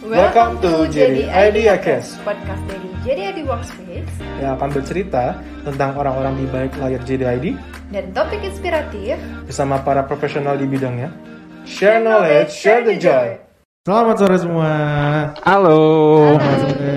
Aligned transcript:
Welcome 0.00 0.62
to 0.62 0.86
Jadi 0.86 1.26
Idea 1.26 1.74
Cast, 1.76 2.22
podcast 2.22 2.62
dari 2.64 2.86
Jadi 3.02 3.20
ID 3.26 3.38
Workspace 3.42 4.10
yang 4.38 4.54
akan 4.54 4.70
bercerita 4.70 5.34
tentang 5.62 5.94
orang-orang 5.94 6.34
di 6.34 6.46
balik 6.46 6.72
layar 6.76 7.02
JDID 7.02 7.58
dan 7.90 8.04
topik 8.12 8.38
inspiratif. 8.40 9.18
bersama 9.44 9.78
para 9.78 10.02
profesional 10.02 10.54
di 10.54 10.64
bidangnya. 10.64 11.10
Share 11.62 11.98
knowledge, 11.98 12.48
share 12.48 12.82
the 12.82 12.94
joy. 12.94 13.42
Selamat 13.82 14.16
sore 14.16 14.36
semua. 14.38 14.70
Halo. 15.42 15.78
Selamat 16.30 16.58
sore. 16.62 16.96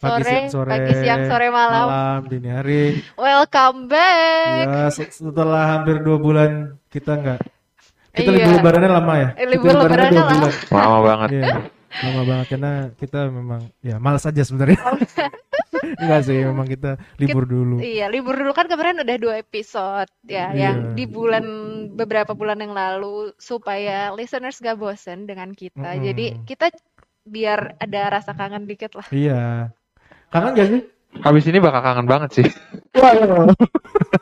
Pagi, 0.00 0.10
Sore, 0.16 0.24
siang, 0.24 0.46
sore, 0.48 0.70
pagi, 0.72 0.92
siang, 0.96 1.22
sore, 1.28 1.46
malam. 1.48 1.84
malam, 1.84 2.20
dini 2.26 2.48
hari. 2.48 2.82
Welcome 3.14 3.86
back. 3.86 4.64
Ya, 4.64 4.82
se- 4.88 5.12
setelah 5.12 5.62
hampir 5.70 6.00
dua 6.00 6.16
bulan 6.16 6.50
kita 6.88 7.14
nggak. 7.14 7.40
Kita 8.10 8.26
Iya. 8.26 8.36
libur 8.40 8.52
lebarannya 8.58 8.90
lama 8.90 9.14
ya. 9.14 9.28
Eh, 9.36 9.46
libur 9.46 9.70
lebarannya 9.70 10.18
lama. 10.18 10.48
Lama 10.72 10.98
banget. 11.04 11.28
Iya, 11.36 11.54
lama 11.90 12.22
banget 12.22 12.46
karena 12.54 12.72
kita 12.94 13.20
memang 13.28 13.66
ya 13.82 13.98
malas 13.98 14.22
aja 14.22 14.42
sebenarnya. 14.46 14.78
Enggak 16.00 16.22
sih, 16.28 16.38
memang 16.38 16.66
kita 16.70 16.96
libur 17.18 17.44
dulu. 17.44 17.82
Iya, 17.82 18.06
libur 18.08 18.38
dulu 18.38 18.54
kan 18.54 18.70
kemarin 18.70 19.02
udah 19.02 19.16
dua 19.18 19.34
episode 19.42 20.08
ya, 20.24 20.54
Iya. 20.54 20.70
yang 20.70 20.76
di 20.94 21.04
bulan 21.04 21.44
beberapa 21.94 22.32
bulan 22.32 22.62
yang 22.62 22.72
lalu 22.72 23.34
supaya 23.36 24.14
listeners 24.14 24.62
gak 24.62 24.78
bosen 24.78 25.26
dengan 25.26 25.50
kita. 25.52 25.98
Mm-mm. 25.98 26.06
Jadi 26.06 26.26
kita 26.46 26.70
biar 27.26 27.76
ada 27.82 28.00
rasa 28.20 28.32
kangen 28.32 28.64
dikit 28.70 28.96
lah. 28.96 29.06
Iya. 29.10 29.74
Kangen 30.30 30.52
gak 30.56 30.68
sih? 30.70 30.82
Habis 31.20 31.44
ini 31.50 31.58
bakal 31.58 31.82
kangen 31.82 32.06
banget 32.06 32.30
sih. 32.38 32.46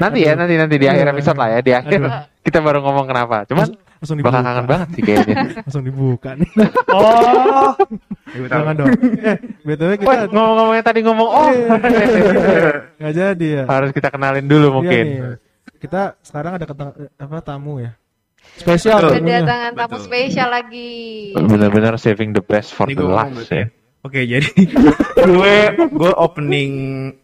Nanti 0.00 0.18
ya, 0.24 0.32
nanti 0.32 0.54
nanti 0.56 0.74
di 0.74 0.86
akhir 0.88 1.04
Iya. 1.04 1.12
episode 1.12 1.36
lah 1.36 1.48
ya, 1.50 1.60
di 1.60 1.72
akhir 1.72 2.00
Aduh. 2.00 2.12
kita 2.46 2.58
baru 2.58 2.78
ngomong 2.80 3.04
kenapa. 3.04 3.44
Cuman 3.44 3.68
Langsung 4.00 4.16
dibuka. 4.16 4.32
bakal 4.32 4.42
kangen 4.48 4.64
banget 4.66 4.88
sih 4.90 5.02
kayaknya. 5.04 5.34
Langsung 5.68 5.84
dibuka 5.84 6.30
nih. 6.32 6.50
Oh, 6.90 7.72
Jangan 8.30 8.74
dong. 8.74 8.88
Eh, 9.20 9.36
BTW 9.62 9.90
kita 9.96 10.06
Wah, 10.06 10.22
ngomong-ngomong 10.24 10.74
yang 10.74 10.86
tadi 10.86 11.00
ngomong 11.02 11.28
oh 11.28 11.50
nggak 12.96 13.12
jadi 13.12 13.46
ya. 13.52 13.64
harus 13.66 13.90
kita 13.90 14.08
kenalin 14.08 14.46
dulu 14.46 14.66
Iya 14.66 14.74
mungkin. 14.74 15.04
nih. 15.04 15.20
Kita 15.76 16.14
sekarang 16.20 16.52
ada 16.54 16.64
ketang- 16.64 16.94
apa 17.10 17.36
tamu 17.40 17.80
ya. 17.80 17.92
Spesial 18.54 18.98
Betul. 19.02 19.20
Kedatangan 19.20 19.72
tamu 19.74 19.96
Betul. 19.96 20.06
spesial 20.06 20.48
lagi. 20.48 20.90
Bener-bener 21.34 21.94
saving 21.96 22.30
the 22.30 22.40
best 22.40 22.70
for 22.70 22.86
Ini 22.86 22.94
the 22.94 23.02
ngomong 23.02 23.18
last 23.34 23.50
ya. 23.50 23.56
ya. 23.56 23.66
Oke, 24.00 24.20
jadi 24.24 24.48
gue 25.20 25.56
gue 25.90 26.12
opening 26.16 26.72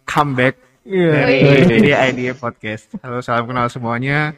comeback 0.05 0.61
Iya. 0.87 1.11
dari 1.11 1.37
dari 1.67 1.91
Idea 1.91 2.33
Podcast. 2.39 2.95
Halo, 3.03 3.19
salam 3.19 3.51
kenal 3.51 3.67
semuanya. 3.67 4.31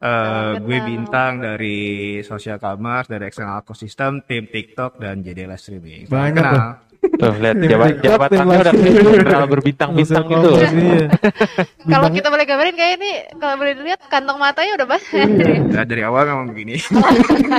Eh, 0.00 0.08
Salam 0.10 0.64
gue 0.64 0.78
bintang 0.84 1.32
dari 1.40 1.78
Social 2.20 2.60
Commerce, 2.60 3.08
dari 3.08 3.24
External 3.28 3.64
Ecosystem, 3.64 4.20
tim 4.24 4.44
TikTok 4.48 5.00
dan 5.00 5.24
jadi 5.24 5.48
live 5.48 5.60
streaming. 5.60 6.04
Banyak 6.08 6.44
kenal. 6.44 6.72
Tuh, 7.04 7.32
lihat 7.38 7.56
jabat 7.60 7.90
jabatannya 8.00 8.58
udah 8.64 8.74
terlalu 9.22 9.48
berbintang-bintang 9.58 10.24
gitu. 10.26 10.50
iya. 10.56 11.06
Kalau 11.92 12.08
kita 12.08 12.28
boleh 12.32 12.44
gambarin 12.48 12.74
kayak 12.74 12.92
ini, 12.96 13.10
kalau 13.36 13.54
boleh 13.60 13.72
dilihat 13.76 14.00
kantong 14.08 14.40
matanya 14.40 14.72
udah 14.80 14.86
banyak. 14.88 15.28
Nah, 15.68 15.84
dari 15.84 16.02
awal 16.02 16.24
memang 16.24 16.46
begini. 16.48 16.80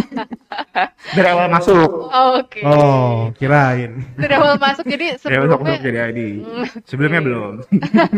dari 1.17 1.27
awal 1.29 1.47
masuk. 1.53 1.89
Oke. 2.09 2.65
Oh, 2.65 3.29
kirain. 3.37 4.01
Dari 4.17 4.33
awal 4.33 4.57
masuk 4.57 4.85
jadi 4.89 5.21
Dari 5.21 5.35
awal 5.37 5.47
masuk 5.53 5.61
sebelumnya 5.61 5.85
jadi 5.85 5.99
ID. 6.09 6.19
Sebelumnya 6.89 7.21
belum. 7.21 7.53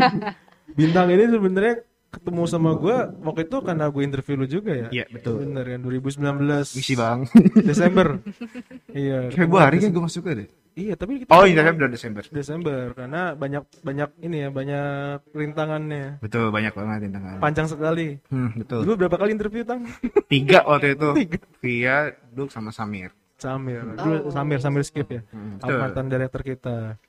Bintang 0.80 1.08
ini 1.12 1.24
sebenarnya 1.28 1.76
ketemu 2.08 2.44
sama 2.48 2.72
gue 2.80 2.98
waktu 3.22 3.42
itu 3.46 3.58
karena 3.60 3.86
gue 3.92 4.04
interview 4.04 4.36
lu 4.40 4.48
juga 4.48 4.72
ya. 4.74 4.88
Iya, 4.92 5.06
betul. 5.12 5.44
Bener 5.44 5.66
kan 5.68 5.80
2019 5.84 6.80
Misi 6.80 6.94
bang. 6.96 7.20
Desember. 7.62 8.08
iya. 8.96 9.28
Februari 9.30 9.78
kan 9.84 9.90
gue 9.92 10.04
masuk 10.04 10.24
deh. 10.26 10.50
Iya, 10.78 10.94
tapi 10.94 11.26
kita 11.26 11.34
Oh, 11.34 11.42
ini 11.42 11.58
Desember, 11.58 11.90
Desember. 11.90 12.22
Desember 12.30 12.80
karena 12.94 13.34
banyak 13.34 13.66
banyak 13.82 14.10
ini 14.22 14.46
ya, 14.46 14.50
banyak 14.54 15.26
rintangannya. 15.34 16.22
Betul, 16.22 16.54
banyak 16.54 16.70
banget 16.78 17.10
tantangan. 17.10 17.42
Panjang 17.42 17.66
sekali. 17.66 18.22
Hmm, 18.30 18.54
betul. 18.54 18.86
Dulu 18.86 18.94
berapa 18.94 19.18
kali 19.18 19.34
interview 19.34 19.66
tang? 19.66 19.90
Tiga 20.32 20.62
waktu 20.70 20.94
itu. 20.94 21.18
Via 21.66 22.14
Duk 22.30 22.54
sama 22.54 22.70
Samir. 22.70 23.10
Samir. 23.42 23.90
Dulu 23.98 24.30
Samir 24.30 24.62
Samir 24.62 24.86
skip 24.86 25.10
ya. 25.10 25.26
Hmm. 25.34 25.58
Mantan 25.66 26.14
director 26.14 26.46
kita. 26.46 27.02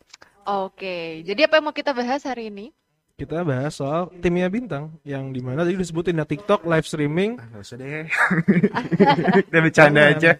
Oke, 0.48 1.20
jadi 1.28 1.44
apa 1.44 1.60
yang 1.60 1.68
mau 1.68 1.76
kita 1.76 1.92
bahas 1.92 2.24
hari 2.24 2.48
ini? 2.48 2.72
Kita 3.18 3.42
bahas 3.42 3.74
soal 3.74 4.14
timnya 4.22 4.46
bintang 4.46 4.94
yang 5.02 5.34
di 5.34 5.42
mana 5.42 5.66
tadi 5.66 5.74
disebutin 5.74 6.22
ya 6.22 6.24
TikTok 6.24 6.62
live 6.62 6.86
streaming 6.86 7.34
Ah, 7.34 7.50
Gak 7.50 7.62
usah 7.66 7.74
deh. 7.74 8.06
Kita 9.42 9.58
bercanda 9.58 10.02
aja. 10.06 10.38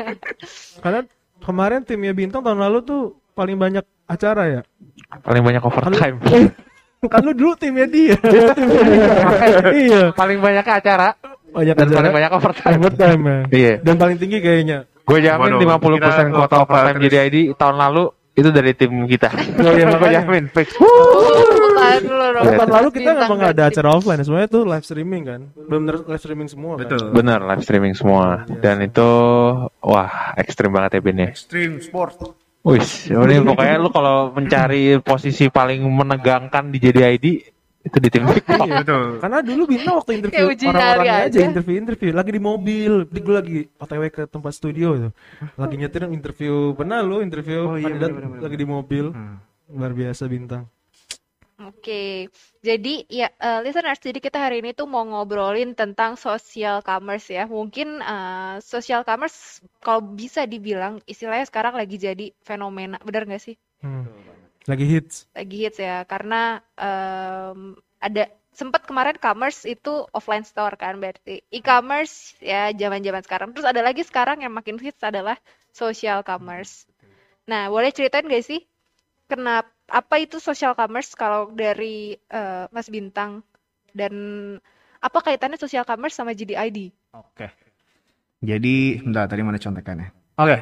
karena 0.84 1.00
kemarin 1.40 1.80
timnya 1.80 2.12
bintang 2.12 2.44
tahun 2.44 2.60
lalu 2.60 2.84
tuh 2.84 3.02
paling 3.32 3.56
banyak 3.56 3.80
acara 4.04 4.42
ya. 4.52 4.60
Paling 5.24 5.40
banyak 5.40 5.64
overtime. 5.64 6.20
kan 7.12 7.20
lu 7.24 7.32
dulu 7.32 7.56
timnya 7.56 7.88
dia. 7.88 8.20
iya. 9.72 10.12
paling 10.12 10.44
banyak 10.44 10.60
acara 10.60 11.16
Banyak 11.56 11.72
dan 11.72 11.86
acara. 11.88 11.96
paling 11.96 12.12
banyak 12.12 12.32
overtime. 12.36 12.78
overtime 12.84 13.22
ya. 13.24 13.38
Iya. 13.48 13.72
Dan 13.80 13.94
paling 13.96 14.16
tinggi 14.20 14.44
kayaknya. 14.44 14.84
Gue 15.08 15.24
jamin 15.24 15.56
Waduh, 15.56 15.80
50% 15.80 15.96
kita 15.96 16.20
kuota 16.28 16.56
overtime 16.68 17.00
jadi 17.00 17.16
ID 17.32 17.36
tahun 17.56 17.80
lalu 17.80 18.12
itu 18.36 18.48
dari 18.52 18.76
tim 18.76 18.92
kita. 19.08 19.32
Oh 19.56 19.72
iya 19.72 19.88
Gue 19.88 20.10
jamin 20.12 20.44
fix. 20.52 20.68
Dulu 22.00 22.24
dong. 22.30 22.44
Tahun 22.44 22.70
lalu 22.70 22.88
kita 22.90 23.10
memang 23.14 23.36
nggak 23.36 23.52
ada 23.52 23.64
acara 23.66 23.88
offline, 23.90 24.20
semuanya 24.20 24.48
tuh 24.48 24.62
live 24.64 24.82
streaming 24.82 25.22
kan, 25.22 25.40
benar 25.54 25.94
live 26.00 26.20
streaming 26.20 26.48
semua 26.48 26.72
kan. 26.74 26.80
Betul. 26.84 27.04
Bener 27.10 27.38
live 27.40 27.62
streaming 27.62 27.94
semua 27.94 28.24
dan 28.58 28.76
itu 28.80 29.08
wah 29.80 30.12
ekstrim 30.34 30.70
banget 30.70 30.96
ya 30.96 31.00
Bin 31.00 31.18
ya. 31.18 31.28
Extreme 31.30 31.78
sport. 31.78 32.16
Wih, 32.62 32.80
ini 33.06 33.44
pokoknya 33.44 33.76
lu 33.76 33.88
kalau 33.88 34.32
mencari 34.32 34.96
posisi 34.98 35.48
paling 35.48 35.84
menegangkan 35.84 36.72
di 36.72 36.78
jadi 36.78 37.12
ID 37.12 37.26
itu 37.84 37.98
di 38.00 38.08
tim 38.08 38.24
TikTok. 38.24 38.64
Iya, 38.64 38.80
betul. 38.80 39.04
Karena 39.20 39.38
dulu 39.38 39.62
Bintang 39.68 39.94
waktu 39.94 40.12
interview 40.16 40.40
Kayak 40.40 40.52
uji 40.56 40.64
orang-orang 40.64 41.04
aja 41.04 41.26
aja. 41.28 41.40
interview 41.44 41.74
interview 41.76 42.10
lagi 42.10 42.30
di 42.32 42.40
mobil, 42.40 42.92
di 43.04 43.20
gue 43.20 43.34
lagi 43.34 43.58
OTW 43.76 44.02
ke 44.08 44.22
tempat 44.24 44.52
studio 44.56 44.96
itu, 44.96 45.08
lagi 45.54 45.74
nyetir 45.76 46.08
interview 46.08 46.72
pernah 46.72 47.04
lu 47.04 47.20
interview 47.20 47.68
Oh 47.68 47.76
iya, 47.76 47.92
kandidat 47.92 48.10
bener-bener. 48.10 48.40
lagi 48.40 48.56
di 48.56 48.64
mobil, 48.64 49.04
Hmm. 49.12 49.36
luar 49.68 49.92
biasa 49.92 50.24
Bintang. 50.24 50.64
Oke, 51.54 52.26
jadi 52.66 53.06
ya 53.06 53.30
eh, 53.30 53.60
listeners, 53.62 54.02
jadi 54.02 54.18
kita 54.18 54.42
hari 54.42 54.58
ini 54.58 54.74
tuh 54.74 54.90
mau 54.90 55.06
ngobrolin 55.06 55.78
tentang 55.78 56.18
social 56.18 56.82
commerce 56.82 57.30
ya. 57.30 57.46
Mungkin 57.46 58.02
eh, 58.02 58.58
social 58.58 59.06
commerce 59.06 59.62
kalau 59.78 60.02
bisa 60.02 60.50
dibilang 60.50 60.98
istilahnya 61.06 61.46
sekarang 61.46 61.78
lagi 61.78 61.94
jadi 61.94 62.34
fenomena, 62.42 62.98
benar 63.06 63.30
nggak 63.30 63.38
sih? 63.38 63.54
Hmm. 63.86 64.02
Lagi 64.66 64.82
hits. 64.82 65.30
Lagi 65.30 65.56
hits 65.62 65.78
ya, 65.78 66.02
karena 66.10 66.58
em, 66.74 67.78
ada 68.02 68.26
sempat 68.50 68.82
kemarin 68.82 69.14
commerce 69.22 69.62
itu 69.62 70.10
offline 70.10 70.42
store 70.42 70.74
kan, 70.74 70.98
berarti 70.98 71.38
e-commerce 71.54 72.34
ya 72.42 72.74
zaman-zaman 72.74 73.22
sekarang. 73.22 73.54
Terus 73.54 73.66
ada 73.70 73.78
lagi 73.78 74.02
sekarang 74.02 74.42
yang 74.42 74.50
makin 74.50 74.74
hits 74.82 75.06
adalah 75.06 75.38
social 75.70 76.26
commerce. 76.26 76.90
Nah, 77.46 77.70
boleh 77.70 77.94
ceritain 77.94 78.26
gak 78.26 78.42
sih 78.42 78.64
kenapa 79.26 79.74
apa 79.84 80.16
itu 80.16 80.40
social 80.40 80.72
commerce 80.72 81.12
kalau 81.12 81.52
dari 81.52 82.16
eh, 82.16 82.64
Mas 82.72 82.88
Bintang 82.88 83.44
dan 83.92 84.14
apa 85.04 85.18
kaitannya 85.20 85.60
social 85.60 85.84
commerce 85.84 86.16
sama 86.16 86.32
GDID? 86.32 86.90
Oke. 87.12 87.52
Jadi, 88.44 89.00
bentar 89.00 89.28
tadi 89.28 89.40
mana 89.44 89.60
contekannya? 89.60 90.08
Oke. 90.34 90.56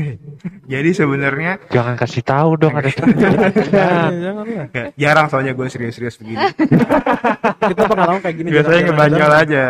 Jadi 0.72 0.90
sebenarnya 0.94 1.58
Jangan 1.72 1.98
kasih 1.98 2.22
tahu 2.22 2.54
dong 2.60 2.78
ada 2.78 2.86
jangan 2.94 4.70
jarang 4.94 5.26
soalnya 5.26 5.52
gue 5.56 5.66
serius-serius 5.66 6.20
begini. 6.22 6.38
Kita 7.74 7.82
pengalaman 7.90 8.22
kayak 8.22 8.36
gini. 8.38 8.48
Biasanya 8.54 8.80
ngebanyol 8.92 9.32
aja. 9.34 9.64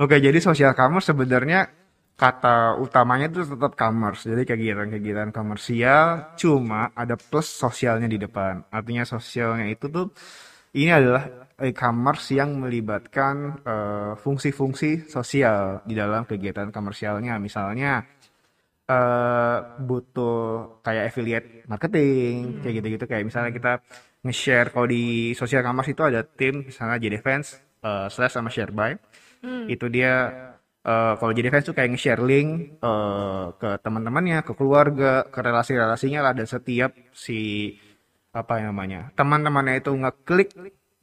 Oke, 0.00 0.18
jadi 0.18 0.34
social 0.40 0.72
commerce 0.72 1.12
sebenarnya 1.12 1.68
kata 2.22 2.78
utamanya 2.78 3.26
itu 3.26 3.42
tetap 3.42 3.74
commerce. 3.74 4.30
Jadi 4.30 4.46
kegiatan-kegiatan 4.46 5.34
komersial 5.34 6.38
cuma 6.38 6.94
ada 6.94 7.18
plus 7.18 7.50
sosialnya 7.50 8.06
di 8.06 8.18
depan. 8.22 8.62
Artinya 8.70 9.02
sosialnya 9.02 9.66
itu 9.66 9.90
tuh 9.90 10.14
ini 10.78 10.94
adalah 10.94 11.50
e-commerce 11.58 12.30
yang 12.38 12.62
melibatkan 12.62 13.34
eh, 13.66 14.12
fungsi-fungsi 14.22 15.10
sosial 15.10 15.82
di 15.82 15.98
dalam 15.98 16.22
kegiatan 16.22 16.70
komersialnya. 16.70 17.42
Misalnya 17.42 18.06
eh 18.82 19.58
butuh 19.82 20.38
kayak 20.82 21.04
affiliate 21.10 21.48
marketing 21.70 22.60
kayak 22.62 22.74
gitu-gitu 22.82 23.04
kayak 23.06 23.24
misalnya 23.30 23.54
kita 23.54 23.72
nge-share 24.26 24.74
kalau 24.74 24.86
di 24.90 25.34
social 25.38 25.62
commerce 25.62 25.94
itu 25.94 26.02
ada 26.02 26.26
tim 26.26 26.66
misalnya 26.66 26.98
jadi 26.98 27.18
fans 27.22 27.62
eh, 27.82 28.06
slash 28.10 28.34
sama 28.34 28.50
share 28.50 28.74
by 28.74 28.94
itu 29.70 29.86
dia 29.90 30.30
eh, 30.82 31.14
kalau 31.18 31.32
jadi 31.34 31.48
fans 31.50 31.66
tuh 31.68 31.74
kayak 31.76 31.90
nge-share 31.94 32.22
link 32.22 32.78
eh, 32.78 33.46
ke 33.60 33.70
teman-temannya 33.82 34.42
ke 34.46 34.52
keluarga 34.58 35.26
ke 35.26 35.38
relasi-relasinya 35.40 36.20
lah. 36.22 36.32
Dan 36.34 36.46
setiap 36.46 36.92
si 37.14 37.72
apa 38.32 38.64
yang 38.64 38.72
namanya 38.72 39.12
teman-temannya 39.12 39.84
itu 39.84 39.92
ngeklik 39.92 40.48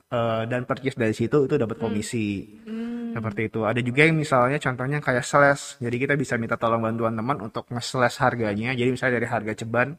eh, 0.09 0.43
dan 0.49 0.61
purchase 0.65 0.97
dari 0.97 1.13
situ 1.13 1.45
itu 1.45 1.55
dapat 1.55 1.77
komisi 1.77 2.57
Seperti 3.09 3.41
itu. 3.49 3.65
Ada 3.65 3.81
juga 3.81 4.05
yang 4.05 4.17
misalnya 4.19 4.57
contohnya 4.61 4.99
kayak 5.01 5.25
slash. 5.25 5.81
Jadi 5.81 5.95
kita 5.97 6.13
bisa 6.13 6.37
minta 6.37 6.55
tolong 6.55 6.81
bantuan 6.83 7.17
teman 7.17 7.37
untuk 7.41 7.65
nge-slash 7.71 8.21
harganya. 8.21 8.71
Jadi 8.77 8.89
misalnya 8.93 9.17
dari 9.17 9.27
harga 9.27 9.53
ceban, 9.57 9.97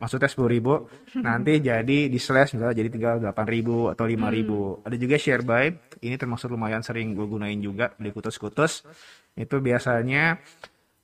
maksudnya 0.00 0.28
10.000 0.30 0.54
ribu, 0.54 0.74
nanti 1.20 1.60
jadi 1.60 1.98
di 2.08 2.18
slash 2.20 2.56
misalnya 2.56 2.76
jadi 2.76 2.88
tinggal 2.88 3.14
8.000 3.20 3.54
ribu 3.54 3.76
atau 3.92 4.04
5.000 4.08 4.36
ribu. 4.36 4.60
Ada 4.84 4.96
juga 4.96 5.16
share 5.20 5.44
buy. 5.44 5.66
Ini 6.00 6.16
termasuk 6.16 6.52
lumayan 6.54 6.80
sering 6.80 7.12
gue 7.12 7.26
gunain 7.26 7.58
juga 7.60 7.92
di 7.98 8.08
kutus-kutus. 8.14 8.86
Itu 9.36 9.60
biasanya 9.60 10.38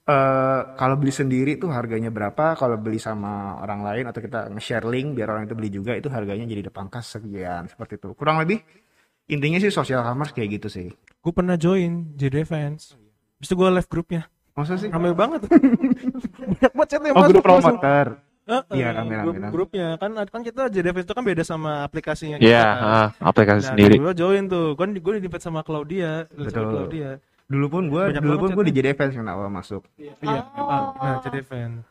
eh 0.04 0.60
kalau 0.76 1.00
beli 1.00 1.08
sendiri 1.16 1.56
tuh 1.56 1.72
harganya 1.72 2.12
berapa, 2.12 2.60
kalau 2.60 2.76
beli 2.76 3.00
sama 3.00 3.56
orang 3.64 3.80
lain 3.80 4.04
atau 4.04 4.20
kita 4.20 4.52
nge-share 4.52 4.84
link 4.84 5.16
biar 5.16 5.32
orang 5.32 5.48
itu 5.48 5.56
beli 5.56 5.70
juga 5.72 5.96
itu 5.96 6.12
harganya 6.12 6.44
jadi 6.44 6.68
depangkas 6.68 7.16
sekian 7.16 7.72
seperti 7.72 7.96
itu. 7.96 8.12
Kurang 8.12 8.36
lebih 8.44 8.60
intinya 9.26 9.58
sih 9.58 9.68
social 9.68 10.00
commerce 10.00 10.30
kayak 10.30 10.60
gitu 10.60 10.68
sih. 10.68 10.86
Gue 11.18 11.32
pernah 11.32 11.56
join 11.56 12.12
JD 12.14 12.44
Fans. 12.44 12.94
Habis 13.36 13.46
itu 13.46 13.54
gue 13.54 13.68
live 13.70 13.88
grupnya. 13.88 14.22
Masa 14.52 14.76
sih? 14.76 14.86
Rame 14.86 15.10
banget. 15.12 15.44
Banyak 16.52 16.72
banget 16.72 16.86
chat 16.86 17.00
yang 17.00 17.14
Oh, 17.14 17.20
masuk 17.20 17.32
grup 17.32 17.44
promoter. 17.44 18.06
Iya, 18.70 18.92
rame, 18.92 19.08
rame, 19.08 19.24
grup- 19.24 19.36
rame. 19.40 19.48
grupnya 19.50 19.86
kan 19.96 20.10
kan 20.28 20.40
kita 20.40 20.68
JD 20.68 20.86
Fans 20.92 21.06
itu 21.08 21.14
kan 21.16 21.24
beda 21.24 21.42
sama 21.42 21.80
aplikasinya 21.82 22.36
kita. 22.36 22.44
Iya, 22.46 22.64
kan. 22.68 23.08
aplikasi 23.24 23.60
Nah, 23.60 23.68
sendiri. 23.72 23.94
Gue 23.96 24.12
join 24.14 24.44
tuh. 24.46 24.76
Kan 24.76 24.92
gue 24.92 25.12
di 25.16 25.28
sama 25.40 25.60
Claudia, 25.62 26.28
sama 26.28 26.44
Betul. 26.44 26.70
Claudia. 26.70 27.10
Dulu 27.44 27.66
pun 27.68 27.82
gue, 27.88 28.02
dulu 28.14 28.36
pun 28.38 28.50
gue 28.52 28.64
di 28.68 28.74
Fans 28.92 29.12
yang 29.12 29.28
awal 29.28 29.48
masuk. 29.48 29.82
Iya, 29.96 30.12
memang. 30.20 30.84
Nah, 30.94 31.16
JD 31.24 31.36
Fans. 31.42 31.84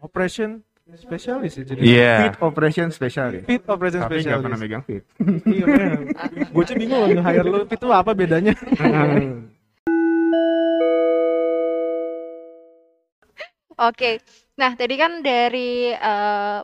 Operation 0.00 0.60
spesialis 0.94 1.56
ya 1.56 1.64
jadi. 1.64 1.80
Iya. 1.80 2.14
Fit 2.20 2.36
Operation 2.44 2.88
Special 2.92 3.28
ya. 3.32 3.42
Fit 3.42 3.64
Operation 3.64 4.00
Tapi 4.04 4.20
nggak 4.20 4.40
pernah 4.44 4.58
Specialist. 4.60 4.62
megang 4.62 4.82
fit. 4.84 5.02
Iya, 5.44 5.64
gue 6.52 6.62
aja 6.62 6.74
bingung 6.76 6.98
loh 7.00 7.08
nge-hire 7.10 7.44
lu 7.44 7.60
itu 7.64 7.86
apa 7.88 8.12
bedanya? 8.12 8.52
Oke. 13.74 14.22
Nah, 14.54 14.78
tadi 14.78 14.94
kan 14.94 15.18
dari 15.18 15.90
eh, 15.90 16.58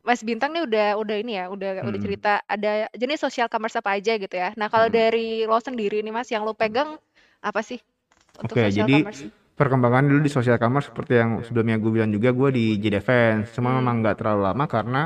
Mas 0.00 0.20
Bintang 0.20 0.52
nih 0.52 0.64
udah 0.64 0.88
udah 1.00 1.16
ini 1.16 1.32
ya, 1.36 1.48
udah 1.48 1.70
udah 1.84 1.98
Hmm. 2.00 2.04
cerita 2.04 2.32
ada 2.44 2.88
jenis 2.92 3.20
social 3.20 3.48
commerce 3.48 3.76
apa 3.76 3.96
aja 3.96 4.16
gitu 4.16 4.34
ya. 4.34 4.52
Nah, 4.56 4.68
kalau 4.68 4.88
Hmm. 4.88 4.96
dari 4.96 5.44
lo 5.44 5.56
sendiri 5.56 6.04
nih 6.04 6.12
Mas 6.12 6.28
yang 6.28 6.44
lo 6.44 6.52
pegang 6.52 7.00
apa 7.40 7.60
sih 7.64 7.80
untuk 8.36 8.56
Oke, 8.56 8.68
social 8.68 8.84
jadi 8.84 8.94
commerce? 9.00 9.24
Perkembangan 9.60 10.08
dulu 10.08 10.24
di 10.24 10.32
social 10.32 10.56
commerce 10.56 10.88
seperti 10.88 11.20
yang 11.20 11.44
sebelumnya 11.44 11.76
gue 11.76 11.92
bilang 11.92 12.08
juga 12.08 12.32
gue 12.32 12.48
di 12.48 12.64
JD 12.80 12.96
Fans. 13.04 13.52
Cuma 13.52 13.76
memang 13.76 14.00
nggak 14.00 14.16
terlalu 14.24 14.48
lama 14.48 14.64
karena 14.64 15.02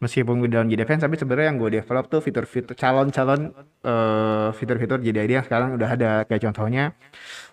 meskipun 0.00 0.40
gue 0.40 0.48
di 0.48 0.56
dalam 0.56 0.68
JD 0.72 0.82
Fans 0.88 1.04
tapi 1.04 1.20
sebenarnya 1.20 1.46
yang 1.52 1.58
gue 1.60 1.70
develop 1.76 2.08
tuh 2.08 2.20
fitur-fitur 2.24 2.72
calon-calon 2.72 3.52
eh, 3.84 4.48
fitur-fitur 4.56 4.98
JD 5.04 5.28
yang 5.28 5.44
sekarang 5.44 5.76
udah 5.76 5.88
ada 5.92 6.10
kayak 6.24 6.48
contohnya 6.48 6.96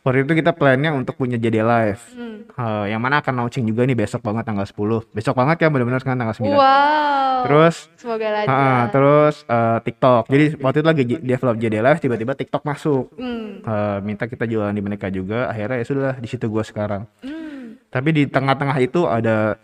waktu 0.08 0.24
itu 0.24 0.40
kita 0.40 0.56
plannya 0.56 0.96
untuk 0.96 1.20
punya 1.20 1.36
JD 1.36 1.60
Live. 1.60 2.04
Hmm. 2.16 2.48
Eh, 2.48 2.86
yang 2.96 3.04
mana 3.04 3.20
akan 3.20 3.44
launching 3.44 3.68
juga 3.68 3.84
nih 3.84 4.00
besok 4.00 4.24
banget 4.24 4.48
tanggal 4.48 4.64
10. 4.64 5.12
Besok 5.12 5.36
banget 5.36 5.56
ya 5.60 5.68
benar-benar 5.68 6.00
sekarang 6.00 6.20
tanggal 6.24 6.38
9. 6.40 6.56
Wow. 6.56 7.38
Terus 7.44 7.76
semoga 8.00 8.26
ah, 8.26 8.32
lancar. 8.32 8.84
terus 8.96 9.36
eh, 9.44 9.78
TikTok. 9.84 10.24
Jadi 10.32 10.46
waktu 10.64 10.78
itu 10.80 10.88
lagi 10.88 11.04
develop 11.20 11.56
JD 11.60 11.76
Live 11.84 12.00
tiba-tiba 12.00 12.34
TikTok 12.40 12.64
masuk. 12.64 13.06
Hmm. 13.20 13.60
Eh, 13.68 13.98
minta 14.08 14.24
kita 14.32 14.48
jualan 14.48 14.72
di 14.72 14.84
mereka 14.84 15.12
juga. 15.12 15.52
Akhirnya 15.52 15.84
ya 15.84 15.86
sudah 15.86 16.14
di 16.16 16.28
situ 16.32 16.48
gua 16.48 16.64
sekarang. 16.64 17.04
Hmm. 17.20 17.76
Tapi 17.92 18.10
di 18.16 18.24
tengah-tengah 18.28 18.78
itu 18.80 19.04
ada 19.08 19.60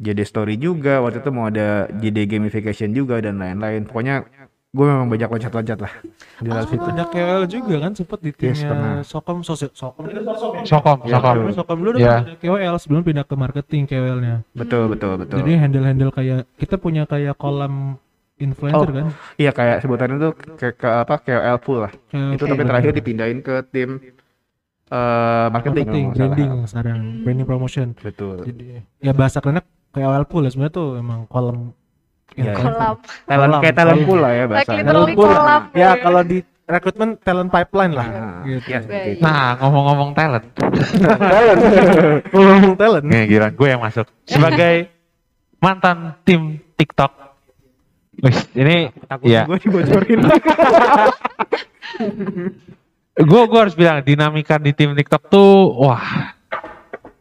JD 0.00 0.20
Story 0.24 0.56
juga. 0.56 0.98
Waktu 0.98 1.20
itu 1.20 1.30
mau 1.30 1.46
ada 1.46 1.84
JD 1.92 2.18
Gamification 2.26 2.90
juga 2.90 3.20
dan 3.20 3.36
lain-lain. 3.36 3.84
Pokoknya 3.84 4.24
gue 4.70 4.86
memang 4.86 5.10
banyak 5.10 5.26
loncat-loncat 5.26 5.78
lah 5.78 5.92
di 6.38 6.46
dalam 6.46 6.62
situ. 6.64 6.78
Ada 6.80 7.04
KOL 7.04 7.42
juga 7.44 7.74
kan 7.82 7.92
sempet 7.92 8.18
di 8.22 8.30
Yes, 8.30 8.38
timnya 8.38 8.68
pernah. 8.70 8.92
Sokom 9.02 9.38
Sosial 9.42 9.70
Sokom 9.74 10.06
kan 10.06 10.22
Sokom 10.22 10.54
ya? 10.54 10.64
Sokom, 10.64 10.98
Iya, 11.02 11.16
sokom. 11.18 11.36
Sokom 11.52 11.78
dulu 11.82 11.96
Iya. 11.98 12.14
ada 12.22 12.34
KOL 12.38 12.74
sebelum 12.78 13.02
pindah 13.02 13.26
ke 13.26 13.34
marketing 13.34 13.82
KOL-nya. 13.84 14.36
Betul, 14.54 14.86
betul, 14.88 15.18
betul. 15.18 15.36
Jadi 15.42 15.52
handle-handle 15.58 16.12
kayak 16.14 16.40
kita 16.54 16.78
punya 16.78 17.02
kayak 17.04 17.34
kolam 17.34 17.98
influencer 18.38 18.88
Oh, 18.88 18.94
kan. 18.94 19.06
Iya 19.36 19.50
kayak 19.50 19.76
sebutannya 19.82 20.16
tuh 20.16 20.32
ke, 20.38 20.66
ke 20.72 20.86
apa 20.88 21.14
KOL 21.18 21.58
pool 21.58 21.78
lah. 21.84 21.92
KOL 22.08 22.38
itu 22.38 22.44
tapi 22.46 22.62
terakhir 22.62 22.92
dipindahin 22.94 23.38
ke 23.42 23.54
tim 23.68 23.98
eh 24.86 25.46
marketing, 25.50 25.86
salah. 25.86 26.14
branding 26.14 26.50
sekarang, 26.66 26.98
branding 27.22 27.46
promotion. 27.46 27.86
Betul. 27.98 28.42
Jadi 28.42 28.82
ya 28.98 29.10
bahasa 29.10 29.38
kerennya 29.38 29.62
KOL 29.90 30.24
pool 30.24 30.42
ya 30.42 30.50
sebenarnya 30.50 30.74
tuh 30.74 30.88
emang 30.96 31.20
iya. 31.26 32.54
influencer. 32.54 32.54
Kolam. 32.54 32.96
Talent 33.26 33.52
kayak 33.58 33.74
Kolam, 33.74 33.74
talent 33.74 33.96
kolam. 33.96 34.06
pool 34.06 34.18
lah 34.18 34.30
ya 34.30 34.44
Like 34.44 34.50
bahasa. 34.50 34.72
literally 34.78 35.14
pool. 35.14 35.28
kolam. 35.28 35.62
Ya 35.74 35.90
kalau 35.98 36.20
di 36.22 36.38
rekrutmen 36.64 37.10
talent 37.18 37.50
pipeline 37.50 37.92
lah. 37.92 38.06
Nah, 38.06 38.42
Gitu. 38.46 38.68
itu. 38.70 39.18
Nah, 39.18 39.58
ngomong-ngomong 39.58 40.10
talent. 40.14 40.46
Ngomong 42.32 42.74
talent. 42.78 43.04
Nih, 43.04 43.22
giliran 43.26 43.52
gue 43.52 43.68
yang 43.68 43.82
masuk. 43.82 44.06
Sebagai 44.22 44.86
mantan 45.58 46.14
tim 46.22 46.62
TikTok. 46.78 47.10
Wih, 48.20 48.36
ini 48.54 48.76
Takut 49.08 49.26
ya. 49.26 49.42
gue 49.48 49.58
dibocorin. 49.58 50.20
Gue 53.20 53.42
gue 53.44 53.60
harus 53.60 53.76
bilang 53.76 54.00
dinamika 54.00 54.56
di 54.56 54.72
tim 54.72 54.96
TikTok 54.96 55.28
tuh 55.28 55.76
wah. 55.76 56.32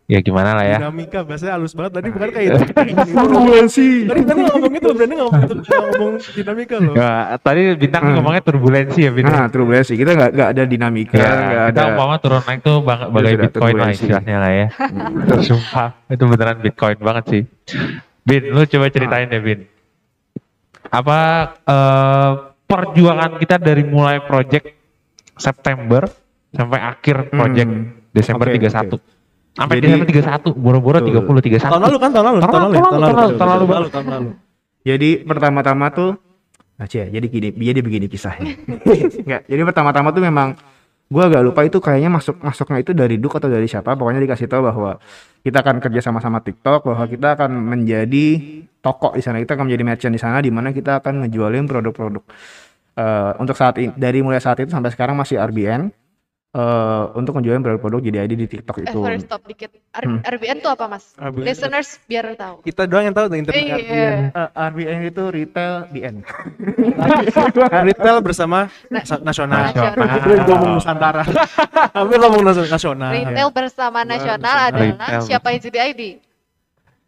Ya 0.09 0.19
gimana 0.19 0.57
lah 0.57 0.65
ya. 0.65 0.77
Dinamika 0.81 1.21
bahasanya 1.21 1.53
halus 1.53 1.77
banget 1.77 2.01
tadi 2.01 2.07
bukan 2.09 2.29
kayak 2.33 2.45
itu. 2.49 2.63
Turbulensi. 3.13 3.87
Tadi 4.09 4.21
kan 4.25 4.37
ngomong 4.41 4.73
itu, 4.73 4.87
berani 4.89 5.15
ngomong 5.15 5.41
ngomong 5.61 6.13
dinamika 6.33 6.75
loh. 6.75 6.93
Ya, 6.97 7.09
tadi 7.37 7.61
bintang 7.77 8.01
Hmm. 8.01 8.13
ngomongnya 8.17 8.41
turbulensi 8.41 8.99
ya 8.99 9.11
bintang. 9.11 9.37
Nah, 9.37 9.47
turbulensi. 9.47 9.93
Kita 9.93 10.11
nggak 10.11 10.29
nggak 10.33 10.49
ada 10.49 10.63
dinamika, 10.65 11.13
Ya, 11.13 11.29
nggak 11.29 11.65
kita 11.69 11.77
ada. 11.77 11.91
umpama 11.93 12.15
turun 12.17 12.41
naik 12.41 12.59
tuh 12.59 12.77
bang, 12.81 12.99
bagai 13.07 13.13
sudah 13.29 13.43
Bitcoin 13.45 13.73
lah 13.75 13.89
istilahnya 13.91 14.35
lah 14.35 14.51
ya. 14.51 14.67
Sumpah, 15.39 15.89
itu 16.07 16.23
beneran 16.25 16.57
Bitcoin 16.59 16.97
banget 16.97 17.23
sih. 17.29 17.43
Bin, 18.19 18.43
lu 18.49 18.61
coba 18.65 18.85
ceritain 18.89 19.29
deh 19.29 19.39
Bin. 19.39 19.59
Apa 20.89 21.19
eh, 21.61 22.31
perjuangan 22.65 23.37
kita 23.37 23.55
dari 23.57 23.83
mulai 23.83 24.17
project 24.19 24.73
September 25.35 26.09
sampai 26.49 26.79
akhir 26.81 27.29
project 27.29 27.69
Hmm. 27.69 28.09
Desember 28.09 28.49
Oke, 28.49 28.57
31. 28.57 29.18
Sampai 29.59 29.75
Jadi- 29.83 29.87
Desember 29.91 30.07
31, 30.07 30.55
boro-boro 30.55 30.97
Betul. 31.03 31.19
30 31.19 31.59
31. 31.59 31.67
Tahun 31.67 31.83
lalu 31.83 31.97
kan, 31.99 32.09
tahun 32.15 32.25
lalu, 32.25 32.39
Tahun 32.39 32.51
tahun 32.51 32.63
lalu, 32.63 32.73
lalu, 32.73 32.79
tahun 32.79 32.99
lalu, 33.19 33.35
tahun 33.35 33.49
lalu 33.67 33.87
tahun. 33.91 34.23
Jadi 34.87 35.09
pertama-tama 35.27 35.85
tuh 35.91 36.11
Nah, 36.79 36.87
Cie, 36.87 37.11
jadi 37.11 37.27
gini, 37.27 37.51
jadi 37.51 37.83
begini 37.83 38.07
kisahnya. 38.07 38.55
Enggak, 39.19 39.43
jadi 39.51 39.61
pertama-tama 39.67 40.15
tuh 40.15 40.23
memang 40.23 40.55
gua 41.11 41.27
agak 41.27 41.43
lupa 41.43 41.67
itu 41.67 41.83
kayaknya 41.83 42.07
masuk 42.07 42.39
masuknya 42.39 42.79
itu 42.79 42.95
dari 42.95 43.19
Duk 43.19 43.35
atau 43.35 43.51
dari 43.51 43.67
siapa. 43.67 43.99
Pokoknya 43.99 44.23
dikasih 44.23 44.47
tahu 44.47 44.63
bahwa 44.63 44.95
kita 45.43 45.59
akan 45.59 45.83
kerja 45.83 45.99
sama-sama 45.99 46.39
TikTok, 46.39 46.87
bahwa 46.87 47.03
kita 47.11 47.35
akan 47.35 47.51
menjadi 47.51 48.27
toko 48.79 49.11
di 49.11 49.19
sana, 49.19 49.43
kita 49.43 49.59
akan 49.59 49.67
menjadi 49.67 49.83
merchant 49.83 50.13
di 50.15 50.21
sana, 50.23 50.39
di 50.39 50.55
mana 50.55 50.71
kita 50.71 51.03
akan 51.03 51.27
ngejualin 51.27 51.67
produk-produk. 51.67 52.23
Eh, 52.95 53.31
untuk 53.43 53.59
saat 53.59 53.75
ini, 53.75 53.91
dari 53.99 54.23
mulai 54.23 54.39
saat 54.39 54.63
itu 54.63 54.71
sampai 54.71 54.95
sekarang 54.95 55.19
masih 55.19 55.35
RBN. 55.35 55.91
Eh, 56.51 57.03
untuk 57.13 57.35
ngejualin 57.35 57.61
produk-produk 57.61 57.99
jadi 58.01 58.17
ID 58.23 58.33
di 58.35 58.47
TikTok 58.47 58.75
Eh, 58.77 58.83
itu. 58.83 58.97
sorry 58.97 59.19
stop 59.19 59.41
dikit. 59.43 59.69
R- 59.91 60.01
Hmm. 60.01 60.19
RBN 60.23 60.57
tuh 60.59 60.71
apa 60.71 60.85
mas? 60.85 61.13
RBN. 61.15 61.45
Listeners 61.45 62.01
biar 62.03 62.33
tahu. 62.33 62.61
Kita 62.61 62.85
doang 62.85 63.03
yang 63.03 63.13
tahu 63.13 63.25
tuh 63.27 63.37
internet 63.37 63.57
Iya. 63.59 63.75
RBN. 63.75 64.17
Eh, 64.31 64.49
RBN 64.67 64.97
itu 65.05 65.23
retail 65.27 65.73
BN. 65.89 66.15
Retail 67.85 68.17
bersama 68.19 68.69
sa- 69.03 69.19
nasional. 69.19 69.69
nasional. 69.69 69.93
Ngomong 70.45 70.71
Nusantara. 70.75 71.21
Hampir 71.97 72.17
ngomong 72.17 72.43
nas- 72.43 72.69
nasional. 72.69 73.11
Retail 73.11 73.49
bersama 73.51 73.99
nasional 74.03 74.55
adalah 74.69 75.21
siapa 75.21 75.51
yang 75.51 75.61
jadi 75.61 75.79
ID? 75.89 76.01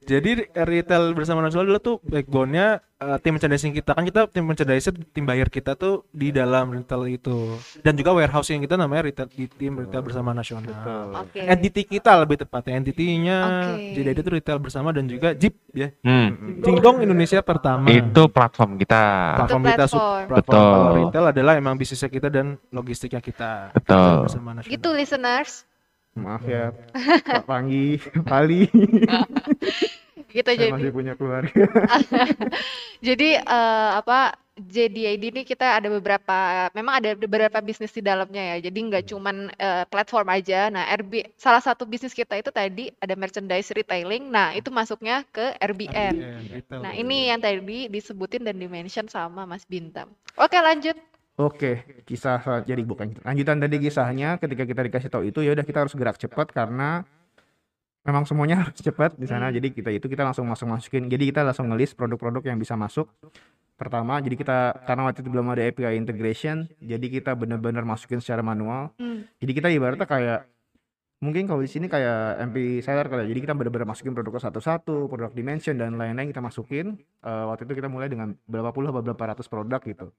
Jadi 0.02 0.50
retail 0.52 1.14
bersama 1.14 1.46
nasional 1.46 1.70
dulu 1.70 1.78
tuh 1.78 1.96
backbone-nya 2.02 2.82
eh, 2.98 3.18
tim 3.22 3.38
merchandising 3.38 3.70
kita 3.72 3.94
kan 3.94 4.02
kita 4.02 4.26
tim 4.28 4.42
merchandiser 4.42 4.98
tim 5.14 5.24
buyer 5.24 5.46
kita 5.46 5.78
tuh 5.78 6.10
di 6.10 6.34
dalam 6.34 6.74
retail 6.74 7.06
itu 7.06 7.54
dan 7.80 7.94
juga 7.94 8.10
warehousing 8.12 8.62
kita 8.62 8.76
namanya 8.76 9.06
retail 9.06 9.30
di 9.30 9.46
tim 9.46 9.78
retail 9.78 10.02
bersama 10.02 10.34
nasional. 10.34 10.74
Oke. 11.22 11.46
Entity 11.46 11.86
kita 11.86 12.18
lebih 12.18 12.42
tepatnya 12.42 12.82
entitinya 12.82 13.38
Oke. 13.72 13.94
jadi 13.94 14.10
itu 14.12 14.30
retail 14.34 14.58
bersama 14.58 14.90
dan 14.90 15.06
juga 15.06 15.38
Jeep 15.38 15.54
ya. 15.70 15.94
Hmm, 16.02 16.60
Jingdong 16.62 17.06
Indonesia 17.06 17.40
pertama. 17.42 17.86
itu 17.88 18.22
platform 18.26 18.82
kita. 18.82 19.04
platform 19.38 19.62
Itu 19.62 19.70
kita 19.70 19.86
sub- 19.86 20.02
platform. 20.02 20.28
platform. 20.28 20.58
Betul. 20.58 20.74
Kalau 20.74 20.92
retail 20.98 21.26
adalah 21.30 21.54
emang 21.56 21.78
bisnisnya 21.78 22.10
kita 22.10 22.28
dan 22.28 22.58
logistiknya 22.74 23.22
kita. 23.22 23.70
Betul. 23.78 24.26
Bersama 24.26 24.58
nasional. 24.58 24.74
Gitu 24.74 24.90
listeners. 24.92 25.70
Maaf 26.12 26.44
ya, 26.44 26.76
Pak 27.24 27.48
Panggi, 27.48 27.96
Pali. 28.30 28.68
Gitu 30.32 30.48
Saya 30.48 30.64
jadi. 30.64 30.72
masih 30.72 30.92
punya 30.96 31.14
keluarga. 31.20 31.68
Jadi 33.08 33.36
eh, 33.36 33.90
apa 34.00 34.32
JDID 34.56 35.24
ini 35.28 35.42
kita 35.44 35.76
ada 35.76 35.92
beberapa, 35.92 36.72
memang 36.72 37.04
ada 37.04 37.12
beberapa 37.20 37.60
bisnis 37.60 37.92
di 37.92 38.00
dalamnya 38.00 38.56
ya. 38.56 38.72
Jadi 38.72 38.80
nggak 38.80 39.12
cuman 39.12 39.52
eh, 39.60 39.84
platform 39.92 40.32
aja. 40.32 40.72
Nah, 40.72 40.88
RB 40.88 41.36
salah 41.36 41.60
satu 41.60 41.84
bisnis 41.84 42.16
kita 42.16 42.40
itu 42.40 42.48
tadi 42.48 42.88
ada 43.04 43.12
merchandise 43.20 43.76
retailing. 43.76 44.32
Nah, 44.32 44.56
itu 44.56 44.72
masuknya 44.72 45.28
ke 45.36 45.52
RBN. 45.60 46.16
Retail. 46.48 46.80
Nah, 46.80 46.96
ini 46.96 47.28
yang 47.28 47.44
tadi 47.44 47.92
disebutin 47.92 48.48
dan 48.48 48.56
dimention 48.56 49.12
sama 49.12 49.44
Mas 49.44 49.68
Bintang. 49.68 50.08
Oke, 50.40 50.56
lanjut. 50.56 50.96
Oke, 51.42 52.04
kisah 52.06 52.62
jadi 52.62 52.86
bukan 52.86 53.18
lanjutan 53.26 53.58
tadi 53.58 53.82
kisahnya 53.82 54.38
ketika 54.38 54.62
kita 54.62 54.82
dikasih 54.86 55.10
tahu 55.10 55.24
itu 55.26 55.42
ya 55.42 55.58
udah 55.58 55.66
kita 55.66 55.82
harus 55.82 55.98
gerak 55.98 56.22
cepat 56.22 56.54
karena 56.54 57.02
memang 58.06 58.30
semuanya 58.30 58.60
harus 58.66 58.78
cepat 58.78 59.18
di 59.18 59.26
sana. 59.26 59.50
Hmm. 59.50 59.58
Jadi 59.58 59.74
kita 59.74 59.90
itu 59.90 60.06
kita 60.06 60.22
langsung 60.22 60.46
masuk 60.46 60.70
masukin. 60.70 61.10
Jadi 61.10 61.34
kita 61.34 61.42
langsung 61.42 61.66
ngelis 61.74 61.98
produk-produk 61.98 62.46
yang 62.46 62.62
bisa 62.62 62.78
masuk. 62.78 63.10
Pertama, 63.74 64.22
jadi 64.22 64.38
kita 64.38 64.86
karena 64.86 65.10
waktu 65.10 65.26
itu 65.26 65.30
belum 65.34 65.58
ada 65.58 65.66
API 65.66 65.98
integration, 65.98 66.70
jadi 66.78 67.02
kita 67.02 67.34
benar-benar 67.34 67.82
masukin 67.82 68.22
secara 68.22 68.46
manual. 68.46 68.94
Hmm. 69.02 69.26
Jadi 69.42 69.52
kita 69.58 69.74
ibaratnya 69.74 70.06
kayak 70.06 70.46
mungkin 71.18 71.50
kalau 71.50 71.66
di 71.66 71.70
sini 71.70 71.90
kayak 71.90 72.46
MP 72.54 72.86
seller 72.86 73.10
kali 73.10 73.26
ya. 73.26 73.28
Jadi 73.34 73.42
kita 73.50 73.58
benar-benar 73.58 73.90
masukin 73.90 74.14
produknya 74.14 74.46
satu-satu, 74.46 75.10
produk 75.10 75.34
dimension 75.34 75.74
dan 75.82 75.98
lain-lain 75.98 76.30
kita 76.30 76.46
masukin. 76.46 77.02
Eh, 77.26 77.46
waktu 77.50 77.66
itu 77.66 77.74
kita 77.82 77.90
mulai 77.90 78.06
dengan 78.06 78.38
berapa 78.46 78.70
puluh 78.70 78.94
atau 78.94 79.02
berapa 79.02 79.34
ratus 79.34 79.50
produk 79.50 79.82
gitu. 79.82 80.14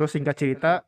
Terus 0.00 0.16
singkat 0.16 0.32
cerita 0.32 0.80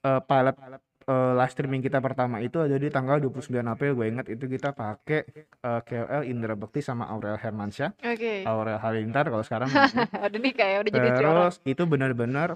eh, 0.00 0.20
pilot 0.22 0.54
eh, 1.02 1.32
live 1.34 1.50
streaming 1.50 1.82
kita 1.82 1.98
pertama 1.98 2.38
itu 2.38 2.62
ada 2.62 2.78
di 2.78 2.86
tanggal 2.86 3.18
29 3.18 3.50
April. 3.66 3.98
Gue 3.98 4.06
ingat 4.06 4.30
itu 4.30 4.46
kita 4.46 4.70
pakai 4.70 5.26
eh, 5.42 5.80
KOL 5.82 6.22
Indra 6.22 6.54
Bekti 6.54 6.78
sama 6.78 7.10
Aurel 7.10 7.34
Hermansyah. 7.34 7.98
Oke. 7.98 8.46
Aurel 8.46 8.78
Halilintar 8.78 9.26
kalau 9.26 9.42
sekarang. 9.42 9.66
Udah 10.30 10.38
nih 10.38 10.54
kayak 10.54 10.86
udah 10.86 10.92
jadi 10.94 11.10
terus 11.18 11.54
itu 11.66 11.82
benar-benar 11.82 12.54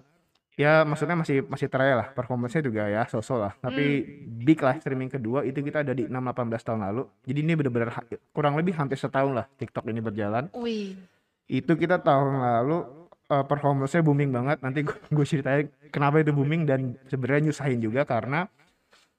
ya 0.54 0.86
maksudnya 0.86 1.18
masih 1.18 1.42
masih 1.50 1.66
trial 1.66 1.98
lah 1.98 2.14
performance 2.14 2.54
juga 2.62 2.86
ya 2.86 3.02
sosok 3.10 3.38
lah. 3.42 3.52
Tapi 3.58 3.84
Hmm. 4.06 4.46
big 4.46 4.62
live 4.62 4.78
streaming 4.78 5.10
kedua 5.10 5.42
itu 5.42 5.58
kita 5.58 5.82
ada 5.82 5.90
di 5.90 6.06
6-18 6.06 6.62
tahun 6.62 6.80
lalu. 6.86 7.02
Jadi 7.26 7.38
ini 7.42 7.52
benar-benar 7.58 7.90
kurang 8.30 8.54
lebih 8.54 8.78
hampir 8.78 8.94
setahun 8.94 9.34
lah 9.34 9.50
TikTok 9.58 9.90
ini 9.90 9.98
berjalan. 9.98 10.46
Wih. 10.54 10.94
itu 11.44 11.76
kita 11.76 12.00
tahun 12.00 12.40
lalu 12.40 13.03
eh, 13.26 13.44
performance-nya 13.44 14.00
booming 14.00 14.30
banget 14.30 14.58
nanti 14.60 14.80
gue 14.84 15.26
ceritain 15.30 15.66
kenapa 15.88 16.18
itu 16.18 16.30
booming 16.30 16.64
dan 16.64 16.80
sebenarnya 17.06 17.48
nyusahin 17.48 17.78
juga 17.78 18.04
karena 18.04 18.46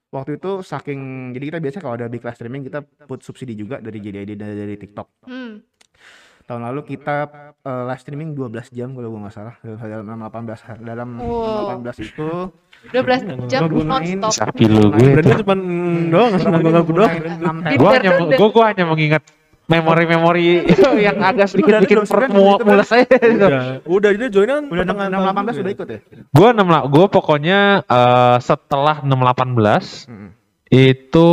waktu 0.08 0.36
itu 0.36 0.62
saking 0.62 1.00
jadi 1.30 1.44
kita 1.50 1.58
biasa 1.58 1.76
kalau 1.78 1.94
ada 1.94 2.06
big 2.06 2.22
live 2.22 2.34
streaming 2.34 2.62
kita 2.62 2.78
put 3.04 3.20
subsidi 3.20 3.52
juga 3.52 3.78
dari 3.78 3.98
JDID 3.98 4.34
dan 4.34 4.54
dari 4.54 4.74
TikTok 4.74 5.08
Hmm. 5.26 5.60
tahun 6.46 6.62
lalu 6.62 6.80
kita 6.86 7.16
eh, 7.58 7.82
live 7.84 8.00
streaming 8.00 8.30
12 8.32 8.70
jam 8.70 8.94
kalau 8.94 9.10
gue 9.10 9.20
nggak 9.20 9.34
salah 9.34 9.54
dalam 9.58 10.06
18 10.06 10.30
hari 10.62 10.80
dalam 10.80 11.08
Wow. 11.18 11.82
18 11.82 12.06
itu 12.06 12.28
12 12.86 13.50
jam 13.50 13.66
Ngegunain 13.66 14.14
non-stop. 14.14 14.54
Sapi 14.54 14.64
lu 14.64 14.94
gue 14.94 15.10
Berarti 15.10 15.42
cuma 15.42 15.54
doang 16.06 16.30
nggak 16.30 16.86
doang. 16.86 17.12
Gua 17.74 17.90
hanya 17.98 18.10
gua, 18.30 18.48
gua 18.54 18.64
hanya 18.70 18.84
mengingat 18.86 19.22
memori-memori 19.66 20.62
yang 21.06 21.18
agak 21.20 21.46
sedikit 21.48 21.72
Udah, 21.72 21.80
bikin 21.82 21.96
lu 21.96 22.04
perut 22.04 22.28
belum 22.28 22.36
mu- 22.36 22.48
itu 22.48 22.58
kan? 22.58 22.68
mules 22.68 22.86
saya. 22.86 23.04
Udah, 23.06 23.50
udah 23.84 24.10
jadi 24.12 24.26
joinnya 24.28 24.54
kan 24.56 24.64
udah 24.64 24.84
pertengahan 24.84 25.10
6 25.10 25.16
tahun 25.16 25.26
18 25.26 25.26
juga 25.26 25.36
udah 25.36 25.66
ya? 25.66 25.74
ikut 25.74 25.88
ya 25.88 25.98
Gua 26.30 26.48
6 26.50 26.62
la- 26.64 26.86
gua 26.86 27.06
pokoknya 27.08 27.58
eh, 27.82 28.36
setelah 28.40 28.96
618 29.00 30.06
Mm-mm. 30.06 30.28
itu 30.68 31.28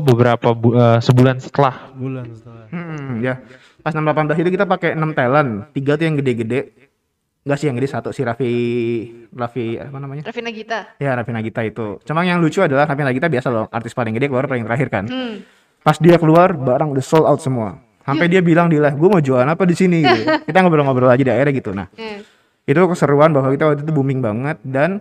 beberapa 0.00 0.48
bu- 0.50 0.74
eh, 0.74 0.98
sebulan 0.98 1.36
setelah 1.38 1.74
bulan 1.92 2.24
setelah. 2.30 2.66
Hmm, 2.68 3.18
ya 3.18 3.40
pas 3.78 3.90
6 3.90 4.00
18 4.00 4.36
itu 4.38 4.50
kita 4.50 4.64
pakai 4.64 4.92
6 4.92 5.12
talent 5.12 5.50
tiga 5.72 5.94
tuh 5.94 6.04
yang 6.04 6.16
gede-gede 6.16 6.60
Enggak 7.40 7.58
sih 7.58 7.66
yang 7.66 7.76
gede 7.76 7.88
satu 7.88 8.10
si 8.10 8.20
Raffi 8.20 8.52
Raffi 9.30 9.76
apa 9.76 9.96
namanya 9.96 10.22
Raffi 10.22 10.42
Nagita. 10.42 10.92
ya 10.96 11.14
Raffi 11.14 11.32
Nagita 11.32 11.60
itu 11.62 11.96
cuma 11.98 12.20
yang 12.22 12.36
lucu 12.38 12.60
adalah 12.60 12.84
Raffi 12.84 13.00
Nagita 13.00 13.26
biasa 13.26 13.48
loh 13.48 13.64
artis 13.66 13.92
paling 13.92 14.12
gede 14.12 14.28
keluar 14.28 14.44
paling 14.44 14.62
terakhir 14.62 14.88
kan 14.90 15.04
Hmm. 15.06 15.40
Pas 15.88 15.96
dia 15.96 16.20
keluar 16.20 16.52
barang 16.52 16.92
udah 16.92 17.00
sold 17.00 17.24
out 17.24 17.40
semua 17.40 17.80
sampai 18.04 18.28
dia 18.28 18.44
bilang 18.44 18.68
di 18.68 18.76
live 18.76 18.92
gue 18.94 19.08
mau 19.08 19.20
jualan 19.20 19.48
apa 19.48 19.64
di 19.64 19.72
sini 19.72 20.04
gitu. 20.04 20.22
kita 20.48 20.60
ngobrol-ngobrol 20.60 21.08
aja 21.08 21.24
di 21.24 21.32
akhirnya 21.32 21.54
gitu 21.56 21.72
nah 21.72 21.88
Hmm. 21.96 22.20
itu 22.68 22.80
keseruan 22.84 23.32
bahwa 23.32 23.48
kita 23.48 23.64
waktu 23.64 23.80
itu 23.80 23.92
booming 23.92 24.20
banget 24.20 24.60
dan 24.60 25.00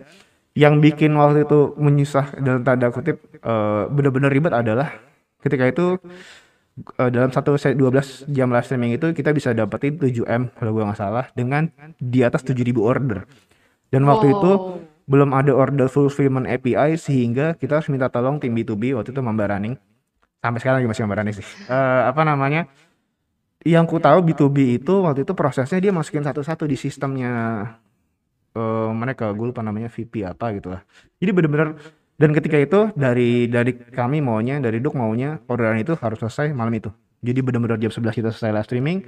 yang 0.56 0.80
bikin 0.80 1.12
waktu 1.14 1.44
itu 1.44 1.76
menyusah 1.76 2.40
dalam 2.40 2.64
tanda 2.64 2.88
kutip 2.88 3.20
eh, 3.36 3.84
bener-bener 3.92 4.32
ribet 4.32 4.56
adalah 4.56 4.96
ketika 5.38 5.68
itu 5.68 6.00
eh, 6.96 7.10
dalam 7.12 7.30
satu 7.30 7.60
set 7.60 7.76
12 7.76 8.28
jam 8.30 8.48
live 8.48 8.64
streaming 8.64 8.96
itu 8.96 9.12
kita 9.12 9.36
bisa 9.36 9.52
dapetin 9.52 10.00
7M 10.00 10.56
kalau 10.56 10.72
gua 10.72 10.88
nggak 10.88 11.00
salah 11.00 11.26
dengan 11.34 11.68
di 12.00 12.24
atas 12.24 12.42
7000 12.42 12.64
order 12.80 13.28
dan 13.90 14.02
waktu 14.04 14.32
itu 14.32 14.52
Wow. 14.52 14.80
belum 15.08 15.32
ada 15.32 15.52
order 15.52 15.88
fulfillment 15.88 16.44
API 16.46 16.96
sehingga 16.96 17.56
kita 17.56 17.80
harus 17.80 17.88
minta 17.88 18.08
tolong 18.08 18.40
tim 18.40 18.52
B2B 18.52 18.92
waktu 18.92 19.12
itu 19.12 19.22
Mamba 19.22 19.48
Running 19.48 19.80
sampai 20.42 20.60
sekarang 20.62 20.78
lagi 20.84 20.90
masih 20.90 21.02
Mamba 21.06 21.18
Running 21.22 21.36
sih. 21.36 21.48
Eh, 21.68 22.02
apa 22.08 22.22
namanya? 22.24 22.70
Yang 23.66 23.86
ku 23.90 23.98
tahu 23.98 24.24
B2B 24.24 24.80
itu 24.80 24.94
waktu 25.04 25.26
itu 25.28 25.34
prosesnya 25.34 25.82
dia 25.82 25.92
masukin 25.92 26.24
satu-satu 26.24 26.64
di 26.70 26.78
sistemnya 26.78 27.32
eh, 28.54 28.90
mereka. 28.94 29.34
Gue 29.34 29.52
lupa 29.52 29.66
namanya 29.66 29.90
VP 29.92 30.24
apa 30.24 30.54
gitu 30.56 30.72
lah. 30.72 30.82
Jadi 31.20 31.32
bener-bener 31.34 31.76
dan 32.18 32.34
ketika 32.34 32.58
itu 32.58 32.80
dari 32.98 33.46
dari 33.46 33.78
kami 33.78 34.26
maunya 34.26 34.58
dari 34.58 34.82
Duk 34.82 34.98
maunya 34.98 35.38
orderan 35.46 35.78
itu 35.78 35.94
harus 35.98 36.18
selesai 36.22 36.54
malam 36.54 36.74
itu. 36.74 36.90
Jadi 37.22 37.40
bener-bener 37.42 37.82
jam 37.82 37.92
11 37.92 38.14
kita 38.14 38.30
selesai 38.34 38.54
live 38.54 38.68
streaming 38.70 39.00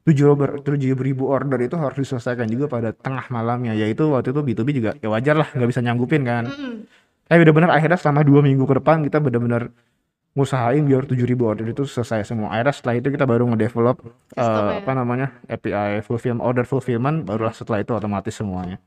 tujuh 0.00 0.32
tujuh 0.64 0.96
ribu 0.96 1.28
order 1.28 1.60
itu 1.60 1.76
harus 1.76 2.00
diselesaikan 2.00 2.48
juga 2.48 2.72
pada 2.72 2.96
tengah 2.96 3.28
malamnya. 3.28 3.76
Yaitu 3.76 4.08
waktu 4.08 4.32
itu 4.32 4.40
B2B 4.40 4.68
juga 4.72 4.90
ya 4.96 5.12
wajar 5.12 5.36
lah 5.44 5.48
nggak 5.52 5.68
bisa 5.68 5.80
nyanggupin 5.84 6.24
kan. 6.24 6.48
Hmm. 6.48 6.88
tapi 7.30 7.46
bener-bener 7.46 7.70
akhirnya 7.70 7.94
selama 7.94 8.26
dua 8.26 8.42
minggu 8.42 8.66
ke 8.66 8.74
depan 8.82 9.06
kita 9.06 9.22
bener-bener 9.22 9.70
ngusahain 10.40 10.80
biar 10.80 11.04
7000 11.04 11.20
order 11.36 11.66
itu 11.66 11.84
selesai 11.84 12.24
semua. 12.24 12.48
Akhirnya 12.50 12.72
setelah 12.72 12.94
itu 12.96 13.08
kita 13.08 13.22
baru 13.22 13.44
ngedevelop 13.46 14.00
Sistemnya. 14.30 14.80
apa 14.80 14.92
namanya 14.94 15.28
API 15.44 16.00
fulfillment 16.00 16.40
order 16.40 16.64
fulfillment 16.64 17.22
barulah 17.22 17.52
setelah 17.52 17.78
itu 17.78 17.92
otomatis 17.92 18.32
semuanya. 18.32 18.80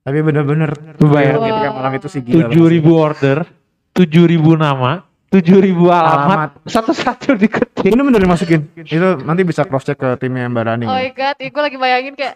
Tapi 0.00 0.18
bener-bener 0.18 0.72
Lu 0.96 1.06
bayangin. 1.06 1.44
ketika 1.44 1.70
malam 1.70 1.92
itu 1.94 2.08
sih 2.08 2.20
gila. 2.20 2.48
tujuh 2.48 2.64
ribu 2.66 2.92
order, 2.96 3.44
tujuh 3.92 4.24
ribu 4.24 4.56
nama, 4.56 5.04
tujuh 5.28 5.60
ribu 5.60 5.92
alamat, 5.92 6.56
satu-satu 6.64 7.36
diketik. 7.36 7.92
Bener-bener 7.92 8.18
dimasukin. 8.18 8.64
Itu 8.74 9.20
nanti 9.20 9.44
bisa 9.44 9.62
cross 9.62 9.84
check 9.84 9.96
ke 9.96 10.16
timnya 10.16 10.48
Mbak 10.48 10.64
Rani. 10.64 10.84
Oh 10.84 10.96
my 10.96 11.12
god, 11.12 11.36
gue 11.36 11.62
lagi 11.62 11.76
bayangin 11.76 12.16
kayak 12.16 12.34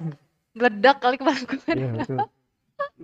meledak 0.53 1.01
kali 1.01 1.17
kemarin 1.17 1.43
gue. 1.43 1.59
Iya, 1.67 1.89
betul. 1.97 2.19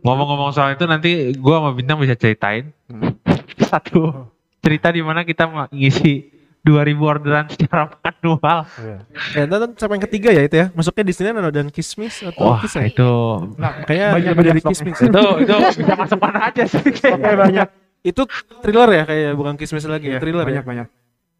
Ngomong-ngomong 0.00 0.50
soal 0.50 0.72
itu 0.72 0.84
nanti 0.84 1.10
gua 1.34 1.58
sama 1.58 1.70
Bintang 1.72 1.98
bisa 1.98 2.14
ceritain 2.14 2.70
Hmm. 2.86 3.16
satu 3.60 4.28
cerita 4.60 4.88
di 4.88 5.00
mana 5.00 5.20
kita 5.22 5.44
ma- 5.44 5.68
ngisi 5.68 6.28
2000 6.60 6.76
orderan 7.00 7.48
secara 7.48 7.88
manual. 7.90 8.68
Iya. 8.76 8.96
Ya, 9.32 9.42
ntar 9.44 9.64
sampai 9.74 9.96
yang 9.96 10.04
ketiga 10.04 10.28
ya 10.28 10.42
itu 10.44 10.56
ya. 10.56 10.66
Masuknya 10.70 11.04
di 11.04 11.14
sini 11.14 11.28
ada 11.30 11.48
dan 11.48 11.68
kismis 11.68 12.20
atau 12.20 12.44
Wah, 12.46 12.60
kisah. 12.60 12.84
itu 12.84 13.12
Nah, 13.56 13.80
Kayaknya 13.82 14.08
banyak 14.12 14.30
lebih 14.30 14.44
dari 14.46 14.60
kismis. 14.62 14.96
itu 15.00 15.20
itu 15.40 15.54
bisa 15.78 15.94
masuk 15.94 16.18
mana 16.18 16.38
aja 16.46 16.62
sih. 16.62 16.84
Oke 16.84 17.30
banyak. 17.34 17.68
Itu 18.02 18.22
thriller 18.60 18.88
ya 18.90 19.02
kayak 19.04 19.32
bukan 19.34 19.54
kismis 19.56 19.84
lagi, 19.84 20.08
Iya, 20.08 20.20
thriller 20.20 20.44
banyak 20.44 20.60
ya. 20.60 20.68
banyak. 20.68 20.88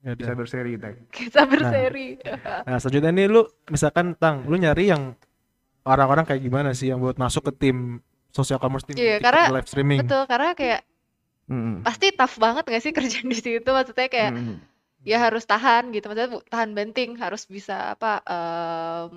Ya, 0.01 0.13
Bisa 0.17 0.33
berseri 0.33 0.71
kita. 0.75 0.89
Kita 1.11 1.41
berseri. 1.45 2.17
Nah, 2.65 2.77
selanjutnya 2.77 3.13
nih 3.13 3.27
lu 3.29 3.45
misalkan 3.67 4.17
tang, 4.17 4.45
lu 4.45 4.57
nyari 4.57 4.89
yang 4.89 5.13
orang-orang 5.83 6.25
kayak 6.25 6.41
gimana 6.41 6.73
sih 6.73 6.89
yang 6.89 6.97
buat 6.97 7.17
masuk 7.17 7.45
ke 7.45 7.69
tim 7.69 8.01
social 8.31 8.57
commerce 8.57 8.85
tim 8.85 8.97
Iya, 8.97 9.17
TikTok 9.17 9.25
karena- 9.27 9.49
live 9.53 9.69
streaming. 9.69 9.99
Betul, 10.01 10.23
karena 10.25 10.51
kayak 10.55 10.81
Mm-mm. 11.51 11.77
pasti 11.87 12.07
tough 12.19 12.37
banget 12.45 12.65
gak 12.73 12.83
sih 12.85 12.93
kerjaan 12.99 13.29
di 13.33 13.39
situ? 13.39 13.69
Maksudnya 13.79 14.09
kayak 14.15 14.33
Mm-mm. 14.37 14.57
ya 15.11 15.17
harus 15.27 15.45
tahan 15.53 15.83
gitu. 15.97 16.05
Maksudnya 16.09 16.31
bu- 16.35 16.47
tahan 16.53 16.71
banting 16.79 17.11
harus 17.25 17.43
bisa 17.49 17.75
apa 17.95 18.21
em, 18.29 19.13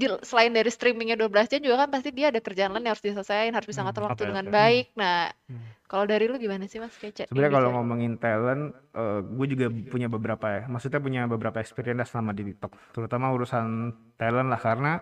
di- 0.00 0.22
selain 0.28 0.52
dari 0.58 0.70
streamingnya 0.76 1.16
12 1.20 1.46
jam 1.52 1.60
juga 1.66 1.76
kan 1.86 1.90
pasti 1.94 2.10
dia 2.18 2.26
ada 2.32 2.40
kerjaan 2.46 2.72
lain 2.74 2.84
yang 2.86 2.92
harus 2.94 3.04
diselesaikan 3.06 3.54
harus 3.56 3.68
bisa 3.70 3.80
Hmm, 3.82 3.88
ngatur 3.90 4.04
waktu 4.08 4.22
dengan 4.30 4.46
baik. 4.50 4.84
Nah 5.00 5.30
Hmm. 5.48 5.60
kalau 5.90 6.04
dari 6.08 6.24
lu 6.30 6.36
gimana 6.40 6.64
sih 6.66 6.80
mas? 6.82 6.94
Kece 6.96 7.28
Sebenarnya 7.28 7.52
kalau 7.56 7.70
ngomongin 7.76 8.12
talent, 8.18 8.72
gue 9.38 9.46
juga 9.52 9.66
punya 9.92 10.08
beberapa 10.08 10.46
ya. 10.50 10.62
Maksudnya 10.72 11.00
punya 11.00 11.20
beberapa 11.28 11.58
experience 11.60 12.10
selama 12.12 12.32
di 12.36 12.42
TikTok, 12.52 12.72
terutama 12.96 13.26
urusan 13.36 13.66
talent 14.20 14.48
lah. 14.52 14.60
Karena 14.60 14.92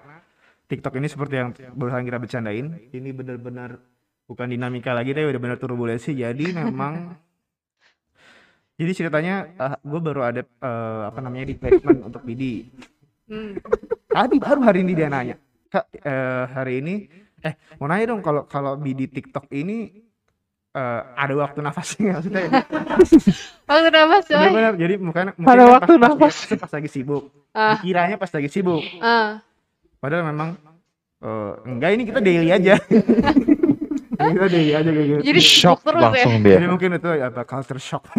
TikTok 0.70 0.94
ini 0.98 1.08
seperti 1.10 1.34
yang 1.40 1.48
barusan 1.76 2.04
kita 2.08 2.18
bercandain, 2.22 2.66
ini 2.92 3.10
benar-benar 3.12 3.70
bukan 4.26 4.46
dinamika 4.48 4.94
lagi, 4.96 5.12
tapi 5.12 5.28
benar-benar 5.28 5.58
turbulensi. 5.58 6.14
Jadi 6.14 6.54
memang, 6.54 7.14
jadi 8.80 8.92
ceritanya 8.92 9.34
gue 9.82 10.00
baru 10.00 10.20
ada 10.24 10.42
eh, 10.42 11.02
apa 11.08 11.18
namanya 11.20 11.50
replacement 11.50 12.00
untuk 12.06 12.22
BD. 12.24 12.66
Hmm. 13.28 13.56
Tadi 14.12 14.36
baru 14.36 14.60
hari 14.64 14.84
ini 14.84 14.92
dia 14.92 15.08
nanya, 15.08 15.36
kak 15.72 15.88
eh, 16.04 16.44
hari 16.52 16.84
ini, 16.84 16.94
eh 17.42 17.54
mau 17.80 17.88
nanya 17.88 18.12
dong 18.12 18.20
kalau 18.20 18.44
kalau 18.44 18.76
BD 18.76 19.08
TikTok 19.08 19.48
ini 19.52 19.88
eh, 20.72 21.00
ada 21.16 21.34
waktu 21.36 21.58
nafasnya 21.64 22.00
nggak? 22.00 22.16
maksudnya? 22.20 22.42
Oh 23.72 23.80
kenapa 23.80 24.16
sih? 24.20 24.36
Bener-bener, 24.36 24.74
jadi 24.76 24.94
bukan 25.00 25.24
mungkin 25.40 25.48
Ada 25.48 25.62
kan 25.64 25.72
waktu 25.80 25.92
pas, 25.96 26.02
nafas. 26.04 26.36
Pas, 26.44 26.60
pas 26.60 26.72
lagi 26.76 26.88
sibuk. 26.92 27.24
Ah. 27.56 27.80
Dikiranya 27.80 28.16
pas 28.20 28.28
lagi 28.28 28.48
sibuk. 28.52 28.84
Ah. 29.00 29.40
Padahal 29.96 30.28
memang 30.28 30.60
eh, 31.24 31.52
enggak 31.64 31.90
ini 31.96 32.02
kita 32.04 32.20
daily 32.20 32.48
aja. 32.52 32.76
Kita 34.24 34.46
daily 34.46 34.72
aja 34.72 34.86
kayak 34.86 35.06
gitu. 35.08 35.20
Jadi 35.24 35.40
Shock 35.40 35.78
sibuk 35.78 35.86
terus 35.88 35.98
ya. 35.98 36.06
langsung 36.06 36.32
Jadi 36.38 36.46
dia. 36.58 36.68
mungkin 36.68 36.90
itu 36.92 37.08
apa 37.10 37.42
culture 37.42 37.80
shock. 37.80 38.02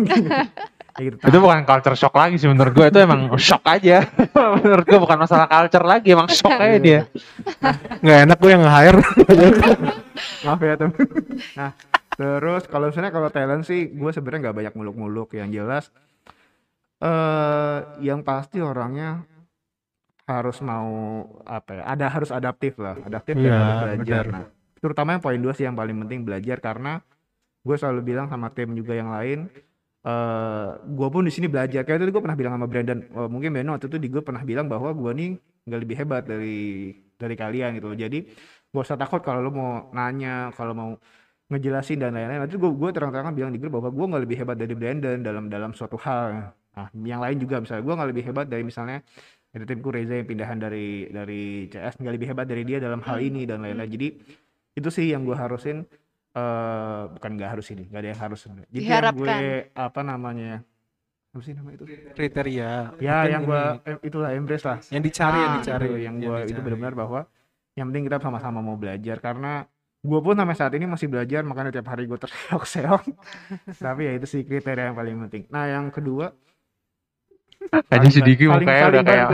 Kayak 0.94 1.06
gitu. 1.10 1.16
Itu 1.26 1.38
bukan 1.42 1.60
culture 1.64 1.98
shock 1.98 2.14
lagi 2.14 2.36
sih 2.38 2.46
menurut 2.46 2.70
gue 2.70 2.86
itu 2.86 3.00
emang 3.00 3.26
shock 3.36 3.66
aja. 3.66 4.06
menurut 4.62 4.86
gue 4.86 5.00
bukan 5.00 5.18
masalah 5.18 5.48
culture 5.48 5.82
lagi 5.82 6.14
emang 6.14 6.30
shock 6.30 6.54
aja 6.54 6.78
dia. 6.78 7.02
Nggak 8.00 8.18
enak 8.24 8.38
gue 8.38 8.52
yang 8.52 8.62
nge-hire. 8.62 9.00
maaf 10.46 10.60
ya 10.60 10.78
temen 10.78 10.94
nah 11.58 11.72
terus 12.14 12.70
kalau 12.70 12.86
misalnya 12.88 13.10
kalau 13.10 13.28
talent 13.28 13.64
sih 13.64 13.90
gue 13.90 14.12
sebenarnya 14.14 14.40
nggak 14.46 14.58
banyak 14.62 14.74
muluk-muluk 14.76 15.34
yang 15.34 15.50
jelas 15.50 15.90
eh 17.00 17.78
yang 18.00 18.22
pasti 18.22 18.62
orangnya 18.62 19.26
harus 20.24 20.62
mau 20.62 20.88
apa 21.44 21.72
ya 21.74 21.84
ada 21.86 22.06
harus 22.08 22.30
adaptif 22.30 22.78
lah 22.78 22.96
adaptif 23.02 23.36
dan 23.36 23.44
Iya, 23.44 23.58
harus 23.58 23.76
belajar 23.82 24.24
benar. 24.24 24.26
nah 24.30 24.46
terutama 24.84 25.16
yang 25.16 25.24
poin 25.24 25.40
dua 25.40 25.56
sih 25.56 25.64
yang 25.64 25.80
paling 25.80 25.96
penting 26.04 26.28
belajar 26.28 26.60
karena 26.60 27.00
gue 27.64 27.76
selalu 27.80 28.02
bilang 28.04 28.28
sama 28.28 28.52
tim 28.52 28.76
juga 28.76 28.94
yang 29.00 29.10
lain 29.16 29.48
eh 30.04 30.68
gue 30.84 31.08
pun 31.08 31.24
di 31.24 31.32
sini 31.32 31.48
belajar. 31.48 31.88
Kayak 31.88 32.04
itu 32.04 32.12
gue 32.12 32.24
pernah 32.24 32.36
bilang 32.36 32.54
sama 32.60 32.68
Brandon 32.68 33.00
eh, 33.00 33.30
mungkin 33.32 33.56
Beno 33.56 33.72
waktu 33.72 33.88
itu 33.88 33.98
di 34.04 34.12
gue 34.12 34.20
pernah 34.20 34.44
bilang 34.44 34.68
bahwa 34.68 34.92
gue 34.92 35.12
nih 35.16 35.30
nggak 35.64 35.80
lebih 35.80 35.96
hebat 36.04 36.24
dari 36.28 36.92
dari 37.16 37.36
kalian 37.40 37.80
gitu 37.80 37.88
loh. 37.88 37.96
Jadi 37.96 38.20
gak 38.74 38.84
usah 38.84 39.00
takut 39.00 39.24
kalau 39.24 39.40
lo 39.40 39.52
mau 39.56 39.72
nanya 39.96 40.52
kalau 40.58 40.74
mau 40.76 40.90
ngejelasin 41.48 42.04
dan 42.04 42.12
lain-lain. 42.12 42.44
Nanti 42.44 42.60
gue 42.60 42.68
gue 42.68 42.90
terang-terangan 42.92 43.32
bilang 43.32 43.52
di 43.56 43.60
grup 43.64 43.80
bahwa 43.80 43.90
gue 43.96 44.06
nggak 44.12 44.24
lebih 44.28 44.38
hebat 44.44 44.58
dari 44.60 44.74
Brandon 44.76 45.18
dalam 45.24 45.46
dalam 45.48 45.72
suatu 45.72 45.96
hal. 46.04 46.52
Nah 46.76 46.88
yang 47.08 47.24
lain 47.24 47.38
juga 47.40 47.64
misalnya 47.64 47.84
gue 47.88 47.94
nggak 47.96 48.10
lebih 48.12 48.24
hebat 48.28 48.46
dari 48.52 48.64
misalnya 48.68 49.00
ada 49.54 49.66
timku 49.70 49.94
Reza 49.94 50.18
yang 50.18 50.28
pindahan 50.28 50.58
dari 50.58 51.08
dari 51.14 51.70
CS 51.72 52.02
nggak 52.02 52.14
lebih 52.18 52.28
hebat 52.34 52.46
dari 52.50 52.64
dia 52.66 52.82
dalam 52.84 53.00
hal 53.06 53.24
ini 53.24 53.48
dan 53.48 53.64
lain-lain. 53.64 53.88
Jadi 53.88 54.08
itu 54.74 54.90
sih 54.90 55.10
yang 55.10 55.24
gue 55.24 55.34
harusin 55.34 55.86
eh 56.34 57.02
bukan 57.14 57.32
nggak 57.38 57.50
harus 57.54 57.70
ini 57.70 57.86
nggak 57.86 58.02
ada 58.02 58.10
yang 58.10 58.22
harus. 58.22 58.40
Jadi 58.44 58.58
yang 58.82 59.14
gue 59.14 59.38
apa 59.72 60.02
namanya 60.02 60.66
apa 61.30 61.42
sih 61.42 61.54
nama 61.54 61.70
itu? 61.72 61.86
Kriteria. 62.12 62.98
Ya 62.98 63.22
Mungkin 63.22 63.30
yang 63.30 63.44
gue 63.44 63.64
eh, 63.86 63.98
itulah 64.04 64.30
embrace 64.32 64.66
lah. 64.66 64.78
Yang 64.90 65.04
dicari 65.08 65.38
yang 65.38 65.50
Ah, 65.50 65.58
dicari. 65.58 65.86
Itu 65.86 65.98
yang 66.00 66.16
gue 66.20 66.38
itu 66.48 66.60
benar-benar 66.60 66.94
bahwa 66.94 67.20
yang 67.74 67.90
penting 67.90 68.06
kita 68.06 68.18
sama-sama 68.20 68.60
mau 68.60 68.74
belajar. 68.74 69.18
Karena 69.18 69.66
gue 70.04 70.20
pun 70.20 70.34
sampai 70.34 70.54
saat 70.54 70.74
ini 70.74 70.86
masih 70.86 71.08
belajar 71.08 71.42
makanya 71.42 71.70
tiap 71.72 71.88
hari 71.88 72.06
gue 72.06 72.18
terseok-seok. 72.18 73.02
Tapi 73.86 74.02
ya 74.04 74.12
itu 74.14 74.26
sih 74.26 74.42
kriteria 74.42 74.90
yang 74.90 74.98
paling 74.98 75.16
penting. 75.26 75.44
Nah 75.50 75.66
yang 75.66 75.90
kedua 75.90 76.34
Aja 77.64 77.86
saling- 77.96 78.12
sedikit 78.12 78.48
mukanya 78.52 78.86
udah 78.90 79.04
kayak 79.04 79.28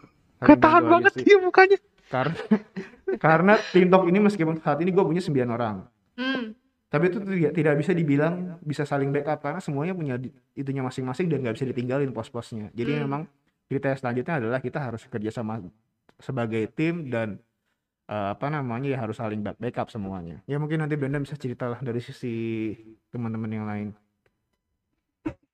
ketahan 0.46 0.82
banget 0.82 1.12
sih. 1.12 1.36
mukanya. 1.36 1.76
Karena 2.10 2.34
karena 3.24 3.54
TikTok 3.70 4.02
ini 4.06 4.18
meskipun 4.20 4.58
saat 4.58 4.82
ini 4.82 4.90
gue 4.90 5.04
punya 5.04 5.22
9 5.22 5.46
orang 5.48 5.86
Hmm. 6.18 6.52
tapi 6.92 7.08
itu 7.08 7.16
tidak 7.22 7.54
tidak 7.56 7.74
bisa 7.80 7.96
dibilang 7.96 8.60
bisa 8.60 8.84
saling 8.84 9.08
backup 9.08 9.40
karena 9.40 9.56
semuanya 9.56 9.96
punya 9.96 10.20
itunya 10.52 10.84
masing-masing 10.84 11.32
dan 11.32 11.40
nggak 11.40 11.56
bisa 11.56 11.64
ditinggalin 11.64 12.12
pos-posnya 12.12 12.68
jadi 12.76 12.98
Hmm. 12.98 13.02
memang 13.08 13.22
kriteria 13.70 13.96
selanjutnya 13.96 14.34
adalah 14.36 14.58
kita 14.60 14.76
harus 14.76 15.06
kerja 15.06 15.30
sama 15.32 15.64
sebagai 16.18 16.68
tim 16.68 17.08
dan 17.08 17.40
eh, 18.04 18.28
apa 18.34 18.50
namanya 18.50 18.90
ya 18.90 18.98
harus 19.00 19.16
saling 19.16 19.40
back- 19.40 19.56
backup 19.56 19.88
semuanya 19.88 20.42
ya 20.44 20.60
mungkin 20.60 20.82
nanti 20.82 20.98
Brenda 20.98 21.22
bisa 21.22 21.38
cerita 21.38 21.70
lah 21.70 21.80
dari 21.80 22.02
sisi 22.02 22.74
teman-teman 23.08 23.48
yang 23.48 23.64
lain 23.64 23.88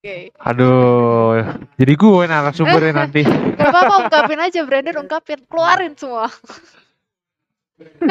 Oke. 0.06 0.30
Aduh, 0.38 1.34
jadi 1.74 1.92
gue 1.98 2.22
narasumbernya 2.30 2.92
nanti. 3.02 3.26
Gak 3.26 3.58
apa-apa 3.66 3.94
ungkapin 4.06 4.38
aja 4.38 4.60
Brandon 4.62 5.02
ungkapin 5.02 5.42
keluarin 5.50 5.98
semua. 5.98 6.30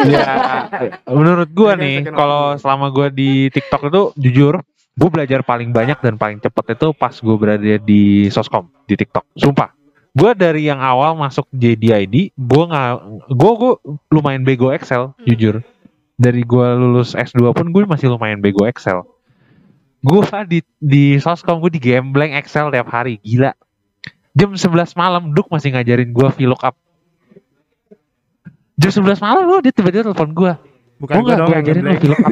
ya, 0.06 0.25
menurut 1.08 1.50
gue 1.50 1.72
nih, 1.80 1.98
kalau 2.12 2.54
selama 2.60 2.92
gue 2.92 3.08
di 3.16 3.32
TikTok 3.50 3.88
itu 3.88 4.02
jujur, 4.20 4.54
gue 4.94 5.10
belajar 5.10 5.42
paling 5.42 5.72
banyak 5.72 5.98
dan 6.04 6.20
paling 6.20 6.38
cepet 6.38 6.78
itu 6.78 6.94
pas 6.94 7.16
gue 7.16 7.36
berada 7.40 7.75
di 7.80 8.28
soskom 8.28 8.70
di 8.86 8.94
TikTok. 8.94 9.25
Sumpah, 9.34 9.74
gue 10.14 10.32
dari 10.38 10.70
yang 10.70 10.78
awal 10.78 11.18
masuk 11.18 11.50
JDID, 11.50 12.36
gue 12.36 12.64
nggak, 12.68 12.92
gue 13.32 13.52
gue 13.58 13.74
lumayan 14.14 14.44
bego 14.46 14.70
Excel, 14.70 15.16
Hmm. 15.16 15.25
jujur. 15.25 15.56
Dari 16.16 16.48
gue 16.48 16.68
lulus 16.80 17.12
S2 17.12 17.52
pun 17.52 17.68
gue 17.72 17.84
masih 17.84 18.08
lumayan 18.08 18.40
bego 18.40 18.64
Excel. 18.64 19.04
Gue 20.05 20.21
di 20.45 20.59
di 20.77 21.03
soskom 21.17 21.57
gue 21.65 21.74
di 21.74 21.81
gambling 21.81 22.38
Excel 22.38 22.69
tiap 22.69 22.93
hari, 22.93 23.17
gila. 23.25 23.57
Jam 24.38 24.53
11 24.53 24.93
malam, 24.93 25.33
Duk 25.33 25.50
masih 25.50 25.74
ngajarin 25.74 26.13
gue 26.13 26.27
VLOOKUP. 26.29 26.75
Jam 28.77 28.91
11 28.94 29.18
malam 29.24 29.44
loh, 29.50 29.59
dia 29.65 29.74
tiba-tiba 29.74 30.05
telepon 30.05 30.29
gue. 30.35 30.53
bukan 30.96 31.27
gue 31.27 31.33
gue 31.35 31.55
yang 31.57 31.63
ajarin 31.65 31.81
lo. 31.81 31.94
VLOOKUP. 31.98 32.29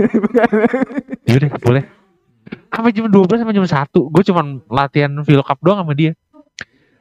Yaudah, 1.34 1.50
boleh. 1.58 1.84
Sampai 2.70 2.92
jam 2.94 3.10
12 3.10 3.42
sampai 3.42 3.56
jam 3.58 3.66
1, 3.66 3.90
gue 3.90 4.24
cuman 4.30 4.46
latihan 4.70 5.12
VLOOKUP 5.26 5.60
doang 5.66 5.82
sama 5.82 5.94
dia. 5.98 6.12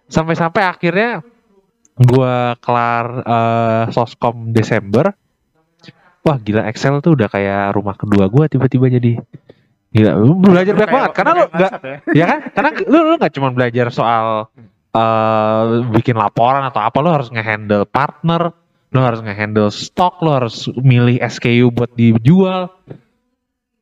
Sampai-sampai 0.08 0.62
akhirnya 0.64 1.20
gue 2.00 2.34
kelar 2.64 3.06
eh, 3.20 3.84
soskom 3.92 4.56
Desember. 4.56 5.12
Wah 6.22 6.38
gila 6.38 6.64
Excel 6.70 7.02
tuh 7.02 7.18
udah 7.18 7.26
kayak 7.26 7.74
rumah 7.74 7.98
kedua 7.98 8.30
gue 8.30 8.44
tiba-tiba 8.46 8.86
jadi. 8.88 9.18
Gila, 9.92 10.12
lu 10.16 10.32
belajar 10.40 10.72
banyak 10.72 10.92
banget 10.92 11.12
karena 11.12 11.32
lu 11.32 11.36
kayak 11.36 11.52
nggak 11.52 11.60
WhatsApp 11.68 11.84
ya. 11.84 11.96
ya 12.16 12.24
kan 12.24 12.38
karena 12.56 12.70
lu 12.92 12.98
lu 13.12 13.14
nggak 13.20 13.32
cuma 13.36 13.48
belajar 13.52 13.86
soal 13.92 14.26
eh 14.92 15.64
bikin 15.92 16.16
laporan 16.16 16.64
atau 16.68 16.80
apa 16.80 16.98
lu 17.00 17.10
harus 17.12 17.28
ngehandle 17.32 17.84
partner 17.88 18.52
lu 18.92 19.00
harus 19.00 19.20
ngehandle 19.24 19.72
stok 19.72 20.20
lu 20.20 20.30
harus 20.32 20.68
milih 20.80 21.16
SKU 21.20 21.72
buat 21.72 21.92
dijual 21.96 22.72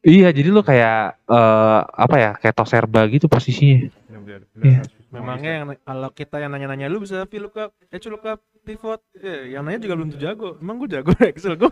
iya 0.06 0.30
jadi 0.30 0.50
lu 0.50 0.62
kayak 0.62 1.18
eh 1.30 1.80
apa 1.86 2.16
ya 2.18 2.30
kayak 2.38 2.54
toserba 2.54 3.06
gitu 3.10 3.26
posisinya 3.26 3.90
bener. 4.06 4.46
Iya. 4.62 4.82
memangnya 5.10 5.52
yang 5.62 5.66
kalau 5.82 6.10
kita 6.14 6.38
yang 6.38 6.54
nanya-nanya 6.54 6.86
lu 6.86 7.02
bisa 7.02 7.26
VLOOKUP 7.26 7.70
eh 7.90 7.98
VLOOKUP 7.98 8.38
pivot 8.62 9.00
eh, 9.18 9.50
yang 9.56 9.66
nanya 9.66 9.82
juga 9.82 9.94
belum 9.98 10.08
tentu 10.14 10.22
jago 10.22 10.48
emang 10.62 10.78
gue 10.78 10.88
jago 10.94 11.10
Excel 11.30 11.58
gue 11.58 11.70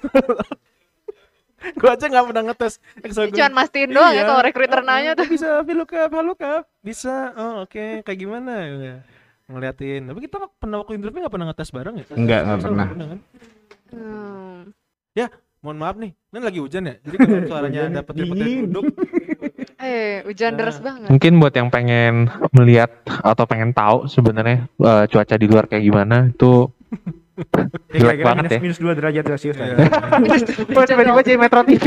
gue 1.59 1.89
aja 1.89 2.05
nggak 2.05 2.25
pernah 2.25 2.43
ngetes 2.47 2.75
Excel 3.01 3.25
gue 3.27 3.37
Cuman 3.37 3.53
mastiin 3.53 3.91
doang 3.91 4.11
ya 4.11 4.17
Iya. 4.17 4.25
kalau 4.25 4.43
recruiter 4.43 4.79
Oh, 4.79 4.85
nanya 4.85 5.13
tuh. 5.13 5.27
bisa 5.27 5.49
VLOOKUP 5.61 6.09
VLOOKUP 6.09 6.63
bisa 6.81 7.15
oh 7.35 7.55
oke 7.63 7.85
kayak 8.01 8.19
gimana 8.19 8.53
ya. 8.71 8.97
ngeliatin 9.47 10.05
tapi 10.05 10.19
kita 10.23 10.35
nggak 10.39 10.53
pernah 10.57 10.77
waktu 10.79 10.93
interview 10.95 11.21
nggak 11.21 11.35
pernah 11.35 11.47
ngetes 11.47 11.71
bareng 11.71 11.95
ya 11.97 12.05
Enggak, 12.11 12.41
nggak 12.43 12.57
Excel 12.57 12.67
pernah. 12.69 12.87
kan? 12.87 13.19
Hmm. 13.89 14.59
mohon 15.59 15.75
maaf 15.77 15.97
nih 15.97 16.15
ini 16.15 16.39
lagi 16.39 16.59
hujan 16.59 16.83
ya 16.85 16.95
jadi 17.01 17.17
kalau 17.19 17.39
suaranya 17.45 17.81
dapat 17.99 18.13
dingin. 18.15 18.71
duduk 18.71 18.85
Eh, 19.77 20.23
hujan 20.23 20.53
Nah. 20.53 20.59
deras 20.59 20.79
banget. 20.79 21.07
mungkin 21.09 21.33
buat 21.39 21.51
yang 21.53 21.67
pengen 21.69 22.15
melihat 22.53 22.91
atau 23.07 23.43
pengen 23.43 23.71
tahu 23.71 24.07
sebenarnya 24.07 24.67
eh, 24.69 25.05
cuaca 25.07 25.35
di 25.35 25.47
luar 25.47 25.67
kayak 25.67 25.83
gimana 25.83 26.17
itu 26.29 26.71
Ya, 26.89 27.28
Jelek 27.95 28.19
banget 28.25 28.45
minus, 28.45 28.53
ya. 28.53 28.61
minus 28.61 28.79
2 28.83 28.99
derajat 28.99 29.25
Celcius 29.35 29.57
lah. 29.57 29.69
Oh, 30.75 30.85
tiba-tiba 30.85 31.23
jadi 31.23 31.39
Metro 31.39 31.61
TV 31.65 31.85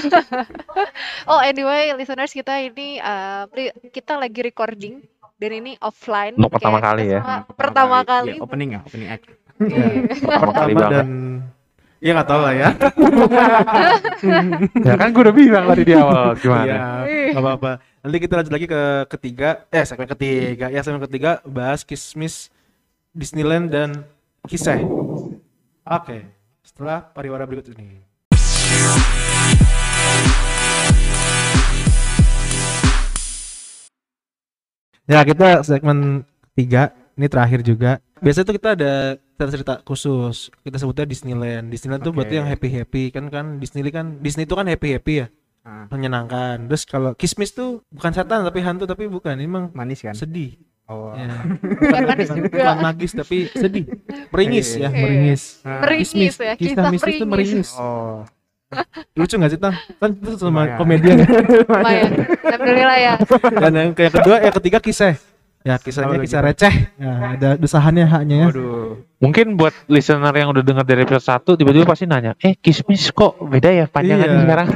Oh, 1.30 1.40
anyway, 1.40 1.92
listeners 1.96 2.32
kita 2.32 2.60
ini 2.60 3.00
uh, 3.00 3.48
kita 3.90 4.20
lagi 4.20 4.40
recording 4.44 5.02
dan 5.40 5.50
ini 5.56 5.72
offline. 5.80 6.36
Untuk 6.36 6.60
pertama 6.60 6.78
kali 6.78 7.16
ya. 7.16 7.44
Pertama 7.56 8.04
kali. 8.04 8.36
Iya, 8.36 8.44
opening 8.44 8.70
ya, 8.76 8.80
opening 8.84 9.08
act. 9.08 9.26
Iya. 9.60 9.84
pertama 10.24 10.52
kali 10.56 10.72
banget 10.72 10.92
dan 11.04 11.08
ya 12.00 12.16
nggak 12.16 12.28
tahu 12.32 12.40
lah 12.40 12.54
ya 12.56 12.68
ya 14.88 14.94
kan 14.96 15.12
gue 15.12 15.20
udah 15.20 15.36
bilang 15.36 15.68
tadi 15.68 15.82
di 15.84 15.92
awal 15.92 16.32
gimana 16.40 17.04
Iya, 17.04 17.36
nggak 17.36 17.44
apa-apa. 17.44 17.72
Nanti 18.00 18.16
kita 18.16 18.34
lanjut 18.40 18.54
lagi 18.56 18.66
ke 18.66 18.82
ketiga, 19.12 19.48
eh 19.68 19.84
segmen 19.84 20.08
ketiga, 20.08 20.66
ya 20.72 20.80
segmen 20.80 21.04
ketiga 21.04 21.44
bahas 21.44 21.84
kismis 21.84 22.48
Disneyland 23.12 23.68
dan 23.68 24.08
kisah. 24.48 24.80
Oke, 25.84 26.24
setelah 26.64 27.04
pariwara 27.12 27.44
berikut 27.44 27.74
ini. 27.76 28.00
Ya 35.10 35.26
kita 35.26 35.66
segmen 35.66 36.22
ketiga, 36.54 36.94
ini 37.18 37.26
terakhir 37.26 37.60
juga. 37.66 37.98
Biasanya 38.22 38.46
tuh 38.46 38.56
kita 38.56 38.68
ada 38.78 38.92
cerita 39.50 39.74
khusus, 39.82 40.52
kita 40.62 40.78
sebutnya 40.78 41.08
Disneyland. 41.08 41.66
Disneyland 41.72 42.04
tuh 42.06 42.12
berarti 42.14 42.38
yang 42.38 42.46
happy 42.46 42.68
happy 42.70 43.02
kan 43.10 43.26
kan 43.32 43.58
Disney 43.58 43.82
kan 43.90 44.20
Disney 44.22 44.44
itu 44.44 44.54
kan 44.54 44.68
happy 44.68 44.94
happy 44.94 45.14
ya 45.24 45.28
Ah, 45.60 45.84
menyenangkan. 45.92 46.72
Terus 46.72 46.88
kalau 46.88 47.12
kismis 47.12 47.52
tuh 47.52 47.84
bukan 47.92 48.16
setan 48.16 48.48
tapi 48.48 48.64
hantu 48.64 48.88
tapi 48.88 49.04
bukan, 49.12 49.36
ini 49.36 49.44
emang 49.44 49.68
manis 49.76 50.00
kan? 50.00 50.16
sedih. 50.16 50.56
Oh. 50.90 51.14
Ya. 51.14 51.30
Bukan 51.86 52.02
manis 52.02 52.28
juga. 52.34 52.50
Bukan 52.50 52.78
magis 52.82 53.10
tapi 53.14 53.36
sedih. 53.54 53.84
Meringis 54.34 54.68
ya, 54.74 54.90
Iya. 54.90 54.98
meringis. 54.98 55.42
Ah, 55.62 55.86
Meringis 55.86 56.34
ya, 56.34 56.52
kisah 56.58 56.84
mistis 56.90 57.14
itu 57.14 57.26
meringis. 57.30 57.70
Oh. 57.78 58.26
Lucu 59.18 59.34
gak 59.34 59.50
sih, 59.50 59.58
Tang? 59.58 59.74
Kan 59.98 60.10
itu 60.14 60.34
sama 60.38 60.78
komedian 60.78 61.22
ya. 61.22 61.26
Lumayan. 61.66 62.10
Alhamdulillah 62.42 62.98
ya. 62.98 63.14
Dan 63.50 63.72
yang, 63.74 63.90
yang 63.94 64.14
kedua, 64.14 64.36
yang 64.42 64.54
ketiga 64.58 64.78
kisah. 64.78 65.14
Ya, 65.60 65.76
kisahnya 65.76 66.16
Oh, 66.16 66.24
kisah 66.24 66.40
gitu. 66.40 66.48
receh. 66.48 66.74
Ya, 66.96 67.12
ada 67.36 67.48
desahannya 67.54 68.04
haknya 68.04 68.36
ya. 68.36 68.46
Waduh. 68.48 69.04
mungkin 69.20 69.52
buat 69.52 69.76
listener 69.84 70.32
yang 70.32 70.48
udah 70.48 70.64
dengar 70.64 70.80
dari 70.80 71.04
episode 71.04 71.20
1 71.44 71.52
tiba-tiba 71.54 71.84
pasti 71.84 72.08
nanya 72.08 72.32
eh 72.40 72.56
kismis 72.56 73.12
kok 73.12 73.36
beda 73.38 73.68
ya 73.68 73.84
panjangannya 73.84 74.32
Iya. 74.32 74.42
sekarang 74.42 74.68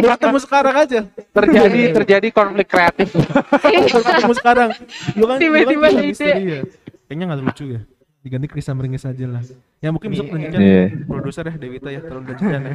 Buat 0.00 0.16
ketemu 0.16 0.38
sekarang 0.40 0.74
aja. 0.74 1.00
terjadi 1.30 1.80
terjadi 1.92 2.28
konflik 2.30 2.64
kreatif 2.66 3.12
Buat 3.12 4.04
ketemu 4.06 4.34
sekarang. 4.34 4.68
Lu 5.14 5.24
kan, 5.26 5.36
kan 5.36 5.38
Tiba-tiba 5.38 5.86
punya 5.86 6.00
ide. 6.02 6.30
ya. 6.40 6.60
Kayaknya 7.04 7.24
gak 7.26 7.40
lucu 7.42 7.64
ya. 7.70 7.80
diganti 8.18 8.46
Krisa 8.48 8.72
Meringis 8.72 9.04
aja 9.04 9.26
lah 9.28 9.44
ya 9.78 9.92
mungkin 9.92 10.08
besok 10.08 10.24
Iya. 10.24 10.32
lanjutkan 10.32 10.60
Iya. 10.64 10.84
produser 11.04 11.44
ya 11.44 11.54
Dewita 11.54 11.88
ya 11.92 12.00
tolong 12.00 12.24
lanjutkan 12.24 12.60
ya 12.62 12.72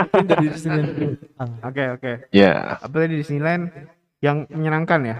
mungkin 0.00 0.24
dari 0.26 0.46
Disneyland 0.48 0.88
Oke 1.60 1.84
oke. 1.92 2.12
Ya. 2.32 2.80
Apa 2.80 2.94
tadi 2.98 3.20
Disneyland 3.20 3.68
yang 4.18 4.48
menyenangkan 4.48 5.00
ya? 5.04 5.16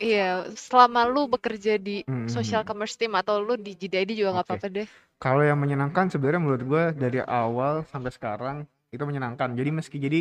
Iya, 0.00 0.48
selama 0.56 1.04
lu 1.04 1.28
bekerja 1.28 1.76
di 1.76 2.00
Hmm. 2.08 2.24
social 2.24 2.64
commerce 2.64 2.96
team 2.96 3.12
atau 3.12 3.36
lu 3.44 3.60
di 3.60 3.76
JDID 3.76 4.16
juga 4.16 4.40
nggak 4.40 4.46
Oke. 4.48 4.52
apa-apa 4.56 4.68
deh. 4.72 4.88
Kalau 5.20 5.44
yang 5.44 5.60
menyenangkan 5.60 6.08
sebenarnya 6.08 6.40
menurut 6.40 6.62
gue 6.64 6.84
dari 6.96 7.20
awal 7.20 7.84
sampai 7.92 8.08
sekarang 8.08 8.56
itu 8.88 9.04
menyenangkan. 9.04 9.52
Jadi 9.52 9.70
meski 9.70 10.00
jadi 10.00 10.20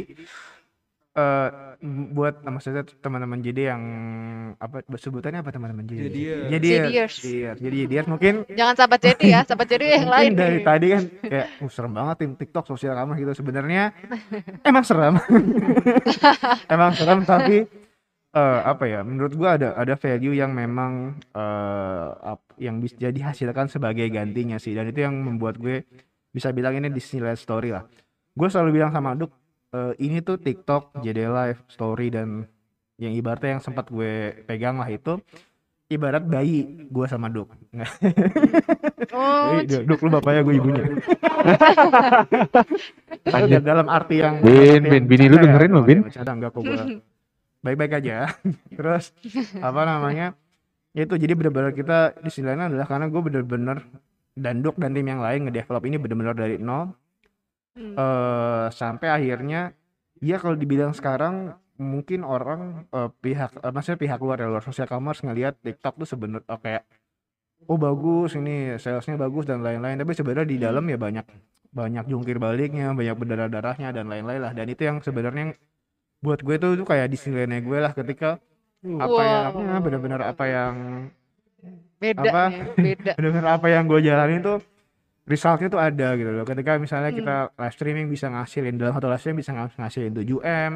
eh 1.10 1.50
m- 1.82 2.14
buat 2.14 2.44
maksudnya 2.46 2.86
teman-teman 3.02 3.40
jadi 3.42 3.74
yang 3.74 3.82
apa 4.60 4.84
sebutannya 5.00 5.40
apa 5.42 5.52
teman-teman 5.56 5.88
jadi? 5.88 6.06
Jadi. 6.06 6.22
Jadi 6.52 6.70
jadiers 7.56 8.06
mungkin 8.06 8.44
Jangan 8.52 8.76
sahabat 8.78 9.00
jadi 9.02 9.26
ya, 9.26 9.40
sahabat 9.48 9.68
jadi 9.72 9.86
yang 10.00 10.08
lain. 10.12 10.32
mungkin 10.32 10.36
dari 10.38 10.58
nih. 10.60 10.66
tadi 10.68 10.88
kan 10.92 11.04
kayak 11.24 11.48
uh, 11.64 11.72
serem 11.72 11.92
banget 11.96 12.16
tim 12.20 12.32
TikTok 12.36 12.66
sosial 12.68 12.94
kamu 12.94 13.12
gitu 13.24 13.32
sebenarnya 13.40 13.84
emang 14.68 14.84
serem 14.84 15.16
emang 16.68 16.92
serem 16.94 17.20
tapi 17.24 17.66
eh, 18.30 18.60
apa 18.62 18.84
ya 18.86 19.00
menurut 19.02 19.34
gua 19.34 19.58
ada 19.58 19.74
ada 19.74 19.94
value 19.98 20.38
yang 20.38 20.54
memang 20.54 21.18
eh, 21.34 22.08
ap- 22.34 22.56
yang 22.60 22.78
bisa 22.84 22.96
jadi 23.00 23.32
hasilkan 23.32 23.72
sebagai 23.72 24.06
gantinya 24.12 24.60
sih. 24.60 24.76
Dan 24.76 24.92
itu 24.92 25.02
yang 25.02 25.16
membuat 25.16 25.56
gue 25.58 25.88
bisa 26.30 26.52
bilang 26.54 26.76
ini 26.78 26.92
Disneyland 26.92 27.40
story 27.40 27.72
lah. 27.74 27.88
Gue 28.36 28.48
selalu 28.52 28.78
bilang 28.78 28.92
sama 28.94 29.16
Duk 29.16 29.32
eh, 29.74 29.94
ini 30.04 30.20
tuh 30.20 30.38
TikTok 30.38 31.00
JD 31.00 31.20
Live 31.26 31.60
story 31.72 32.12
dan 32.12 32.46
yang 33.00 33.16
ibaratnya 33.16 33.58
yang 33.58 33.64
sempat 33.64 33.88
gue 33.88 34.44
pegang 34.44 34.76
lah 34.76 34.92
itu 34.92 35.24
ibarat 35.90 36.22
bayi 36.22 36.86
gue 36.86 37.06
sama 37.10 37.32
Duk. 37.32 37.50
Oh, 39.10 39.58
Duk, 39.70 39.82
Duk, 39.90 40.00
lu 40.06 40.10
bapaknya 40.14 40.42
gue 40.46 40.54
ibunya. 40.60 40.84
Dalam 43.64 43.88
arti 43.90 44.22
yang 44.22 44.44
Bin, 44.44 44.86
Bin, 44.86 44.94
yang 44.94 45.06
bini 45.10 45.26
lu 45.32 45.36
ya, 45.40 45.44
dengerin 45.50 45.72
lu, 45.72 45.80
oh, 45.82 45.86
Bin. 45.88 46.00
bercanda 46.06 46.32
enggak 46.36 46.52
kok 46.54 46.62
gua. 46.62 46.86
Baik-baik 47.66 47.94
aja. 48.00 48.32
Terus 48.78 49.12
apa 49.60 49.82
namanya? 49.84 50.36
Ya 50.96 51.06
itu 51.06 51.16
jadi 51.20 51.34
benar-benar 51.38 51.72
kita 51.78 52.18
di 52.24 52.32
sini 52.34 52.50
adalah 52.50 52.88
karena 52.90 53.08
gue 53.08 53.22
bener-bener 53.22 53.78
dan 54.34 54.64
Duk 54.66 54.80
dan 54.82 54.96
tim 54.96 55.06
yang 55.06 55.22
lain 55.22 55.48
ngedevelop 55.48 55.84
ini 55.86 55.98
bener-bener 56.02 56.34
dari 56.34 56.58
nol 56.58 56.96
Hmm. 57.78 57.96
eh 57.96 58.68
sampai 58.74 59.08
akhirnya 59.08 59.72
ya 60.20 60.36
kalau 60.42 60.58
dibilang 60.58 60.92
sekarang 60.92 61.56
mungkin 61.80 62.28
orang 62.28 62.90
eh, 62.92 63.10
pihak 63.24 63.56
eh, 63.64 63.72
maksudnya 63.72 64.00
pihak 64.04 64.20
luar 64.20 64.38
ya 64.42 64.48
luar 64.52 64.64
sosial 64.66 64.90
commerce 64.90 65.24
ngelihat 65.24 65.56
TikTok 65.64 65.96
tuh 66.02 66.08
sebenarnya 66.10 66.50
oh, 66.50 66.60
kayak 66.60 66.84
oh 67.72 67.78
bagus 67.80 68.36
ini 68.40 68.76
salesnya 68.84 69.16
bagus 69.20 69.46
dan 69.50 69.64
lain-lain 69.64 69.98
tapi 70.02 70.14
sebenarnya 70.18 70.48
di 70.50 70.58
dalam 70.60 70.84
ya 70.92 70.98
banyak 71.00 71.26
banyak 71.72 72.06
jungkir 72.12 72.38
baliknya 72.42 72.92
banyak 72.98 73.16
berdarah 73.16 73.50
darahnya 73.52 73.90
dan 73.96 74.06
lain-lain 74.12 74.42
lah 74.44 74.54
dan 74.58 74.68
itu 74.68 74.82
yang 74.90 74.98
sebenarnya 75.06 75.56
buat 76.20 76.40
gue 76.40 76.56
tuh 76.56 76.72
tuh 76.76 76.84
kayak 76.84 77.08
Disneylandnya 77.08 77.60
gue 77.60 77.78
lah 77.78 77.92
ketika 77.92 78.38
apa 78.80 79.22
yang 79.22 79.44
Wow. 79.50 79.60
ya, 79.62 79.78
benar-benar 79.80 80.22
apa 80.26 80.44
yang 80.46 80.74
beda 81.98 82.22
apa? 82.22 82.44
nih, 82.48 82.60
beda. 82.78 83.12
benar-benar 83.18 83.48
apa 83.54 83.68
yang 83.68 83.84
gue 83.86 84.00
jalanin 84.02 84.40
tuh 84.40 84.58
resultnya 85.26 85.68
tuh 85.68 85.78
ada 85.78 86.08
gitu 86.14 86.32
loh 86.32 86.44
ketika 86.44 86.76
misalnya 86.76 87.10
Hmm. 87.10 87.20
kita 87.20 87.36
live 87.54 87.74
streaming 87.74 88.08
bisa 88.08 88.26
ngasilin 88.28 88.76
dalam 88.76 88.94
satu 88.94 89.08
live 89.08 89.20
streaming 89.20 89.40
bisa 89.40 89.52
ngas- 89.52 89.76
ngasilin 89.76 90.14
7M 90.14 90.72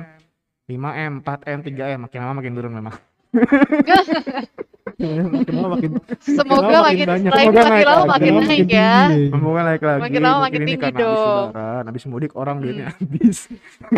5M 0.66 1.14
4M 1.22 1.60
3M 1.62 2.00
makin 2.02 2.20
lama 2.20 2.34
makin 2.38 2.54
turun 2.54 2.74
memang 2.74 2.96
makin 4.96 5.54
lama 5.54 5.70
makin 5.74 5.92
Semoga 6.20 6.78
makin 6.80 7.06
makin 7.06 7.08
banyak. 7.08 7.32
lagi 7.32 7.48
Semoga 7.48 7.60
makin 7.60 7.72
naik 7.74 7.86
lama 7.86 7.98
lagi. 7.98 8.10
makin 8.10 8.34
Makin 8.34 8.46
naik 8.46 8.68
ya. 8.68 8.94
tinggi. 9.04 9.24
semoga 9.28 9.62
naik 9.64 9.82
lagi 9.82 10.02
Makin 10.02 10.22
lama 10.22 10.40
makin 10.40 10.60
tinggi 10.62 10.86
habis 10.86 11.00
dong. 11.00 11.46
lebaran 11.48 11.84
habis 11.86 12.04
mudik 12.06 12.32
orang 12.34 12.56
Hmm. 12.56 12.64
duitnya 12.64 12.88
habis 12.92 13.38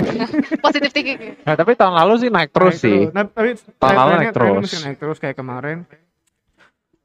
Positif 0.65 0.89
thinking. 0.91 1.19
Nah, 1.39 1.53
tapi 1.53 1.71
tahun 1.73 1.93
lalu 1.95 2.13
sih 2.17 2.29
naik 2.29 2.49
terus 2.49 2.75
Naik 2.75 2.81
sih. 2.81 2.99
nah, 3.09 3.23
tapi 3.25 3.49
Tahun 3.75 3.95
lalu 3.95 4.11
naik 4.17 4.31
terus. 4.31 4.69
naik 4.81 4.97
terus 4.97 5.17
kayak 5.17 5.35
kemarin 5.35 5.77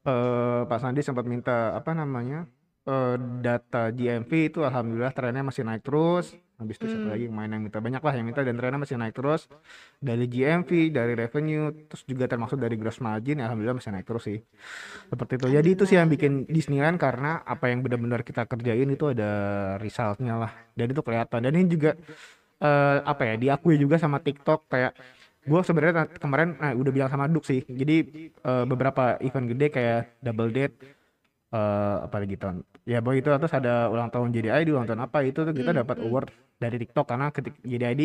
eh 0.01 0.61
Pak 0.63 0.77
Sandi 0.77 0.99
sempat 0.99 1.23
minta 1.23 1.71
apa 1.71 1.91
namanya 1.91 2.49
eh, 2.87 3.15
data 3.41 3.89
GMV 3.89 4.31
itu 4.49 4.59
alhamdulillah 4.61 5.13
trennya 5.13 5.43
masih 5.45 5.63
naik 5.63 5.83
terus. 5.83 6.33
Habis 6.61 6.77
itu 6.77 6.93
siapa 6.93 7.09
Hmm. 7.09 7.13
lagi 7.17 7.25
yang 7.25 7.33
main 7.33 7.49
yang 7.49 7.63
minta? 7.65 7.81
Banyak 7.81 8.01
lah 8.05 8.13
yang 8.13 8.25
minta 8.29 8.41
dan 8.45 8.53
trennya 8.53 8.77
masih 8.77 8.97
naik 9.01 9.17
terus. 9.17 9.49
Dari 9.97 10.25
GMV 10.29 10.69
dari 10.93 11.13
revenue 11.17 11.73
terus 11.89 12.05
juga 12.05 12.29
termasuk 12.29 12.61
dari 12.61 12.77
gross 12.77 13.01
margin 13.01 13.41
ya 13.41 13.49
alhamdulillah 13.49 13.81
masih 13.81 13.89
naik 13.89 14.05
terus 14.05 14.23
sih. 14.29 14.39
Seperti 15.09 15.33
itu. 15.41 15.47
Jadi 15.49 15.69
itu 15.73 15.83
sih 15.89 15.97
yang 15.97 16.09
bikin 16.09 16.45
Disneyland 16.45 16.97
karena 17.01 17.41
apa 17.43 17.69
yang 17.69 17.81
benar-benar 17.81 18.21
kita 18.21 18.45
kerjain 18.45 18.89
itu 18.89 19.05
ada 19.09 19.29
resultnya 19.81 20.37
lah. 20.37 20.51
Dan 20.77 20.93
itu 20.93 21.01
kelihatan. 21.01 21.39
Dan 21.41 21.53
ini 21.57 21.67
juga 21.69 21.91
eh, 22.61 22.97
apa 23.05 23.21
ya 23.25 23.35
diakui 23.37 23.75
juga 23.81 23.97
sama 23.97 24.21
TikTok. 24.21 24.69
Kayak 24.69 24.93
gue 25.41 25.59
sebenarnya 25.65 25.95
na- 26.05 26.11
kemarin 26.13 26.49
nah, 26.61 26.73
udah 26.77 26.91
bilang 26.93 27.09
sama 27.09 27.25
Duk 27.25 27.45
sih. 27.45 27.65
Jadi 27.65 27.95
eh, 28.29 28.65
beberapa 28.69 29.17
event 29.21 29.47
gede 29.49 29.67
kayak 29.73 29.99
double 30.21 30.51
date 30.53 30.75
eh 31.51 31.97
apa 32.07 32.15
lagi 32.23 32.39
tahun 32.39 32.63
ya 32.87 33.03
boy 33.03 33.19
itu 33.19 33.27
terus 33.27 33.51
ada 33.51 33.91
ulang 33.91 34.07
tahun 34.07 34.31
JDID 34.31 34.71
ulang 34.71 34.87
tahun 34.87 35.03
apa 35.03 35.19
itu 35.27 35.43
tuh 35.43 35.51
kita 35.51 35.75
Hmm, 35.75 35.83
dapat 35.83 35.97
hmm. 35.99 36.05
award 36.07 36.29
dari 36.55 36.77
TikTok 36.79 37.05
karena 37.11 37.27
ketik 37.35 37.55
JDID 37.59 38.01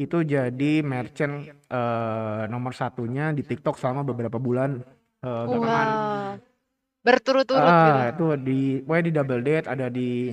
itu 0.00 0.18
jadi 0.24 0.72
merchant 0.80 1.52
eh, 1.52 2.42
nomor 2.48 2.72
satunya 2.72 3.30
di 3.36 3.44
TikTok 3.44 3.76
selama 3.76 4.08
beberapa 4.08 4.40
bulan 4.40 4.80
eh, 5.20 5.44
belakangan. 5.46 5.88
Wow. 5.92 6.32
Berturut-turut 7.02 7.60
ah 7.60 7.76
gitu. 7.76 8.00
itu 8.14 8.26
di 8.46 8.60
pokoknya 8.86 9.04
di 9.04 9.12
double 9.12 9.42
date 9.42 9.66
ada 9.68 9.86
di 9.90 10.32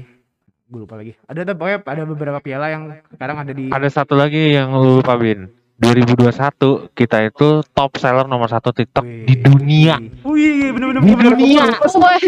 gue 0.69 0.79
lupa 0.85 1.01
lagi 1.01 1.17
ada 1.25 1.41
ada 1.41 1.53
pokoknya 1.57 1.79
ada 1.81 2.03
beberapa 2.05 2.39
piala 2.45 2.69
yang 2.69 2.83
sekarang 3.09 3.37
ada 3.41 3.51
di 3.57 3.65
Ada 3.73 3.89
satu 3.89 4.13
lagi 4.13 4.53
yang 4.53 4.69
lu 4.71 5.01
lupa 5.01 5.17
Bin. 5.17 5.49
2021 5.79 6.91
kita 6.91 7.17
itu 7.23 7.47
top 7.65 7.91
seller 7.95 8.25
nomor 8.25 8.45
satu 8.45 8.69
TikTok 8.69 9.01
di 9.01 9.31
Wih. 9.31 9.39
dunia. 9.39 9.95
Wih, 10.21 10.69
bener-bener 10.69 11.01
Di 11.01 11.13
dunia. 11.15 11.65
Wah, 11.95 12.19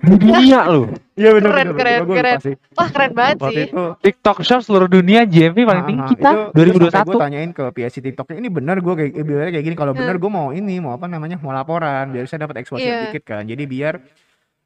Di 0.00 0.14
dunia 0.16 0.60
lu. 0.66 0.88
Iya 1.12 1.36
bener 1.36 1.46
Keren, 1.46 1.66
bener, 1.66 1.76
keren, 1.76 1.98
lupa 2.00 2.14
keren. 2.16 2.38
sih. 2.40 2.54
wah 2.72 2.88
keren 2.88 3.12
banget 3.12 3.36
Waktu 3.38 3.52
sih. 3.52 3.66
itu 3.68 3.82
TikTok 4.00 4.36
Shop 4.40 4.60
seluruh 4.62 4.88
dunia 4.88 5.20
GMV 5.22 5.58
paling 5.60 5.84
tinggi 5.84 6.00
Ah, 6.00 6.08
kita 6.08 6.30
itu, 6.32 6.40
itu 6.72 6.88
sampai 6.88 7.04
gue 7.04 7.12
2021. 7.12 7.20
tanyain 7.20 7.50
ke 7.50 7.64
PSC 7.70 7.96
TikToknya 8.00 8.36
ini 8.36 8.48
benar 8.48 8.76
gue 8.78 8.94
kayak 8.94 9.12
biasanya 9.20 9.52
kayak 9.52 9.66
gini 9.66 9.76
kalau 9.76 9.92
benar 9.92 10.16
gue 10.16 10.30
mau 10.30 10.48
ini 10.48 10.74
mau 10.78 10.92
apa 10.92 11.04
namanya 11.06 11.36
mau 11.36 11.52
laporan 11.52 12.08
biar 12.08 12.24
saya 12.24 12.40
dapat 12.42 12.56
exposure 12.58 12.82
Iya. 12.82 13.12
dikit 13.12 13.24
kan 13.26 13.44
jadi 13.44 13.62
biar 13.62 13.94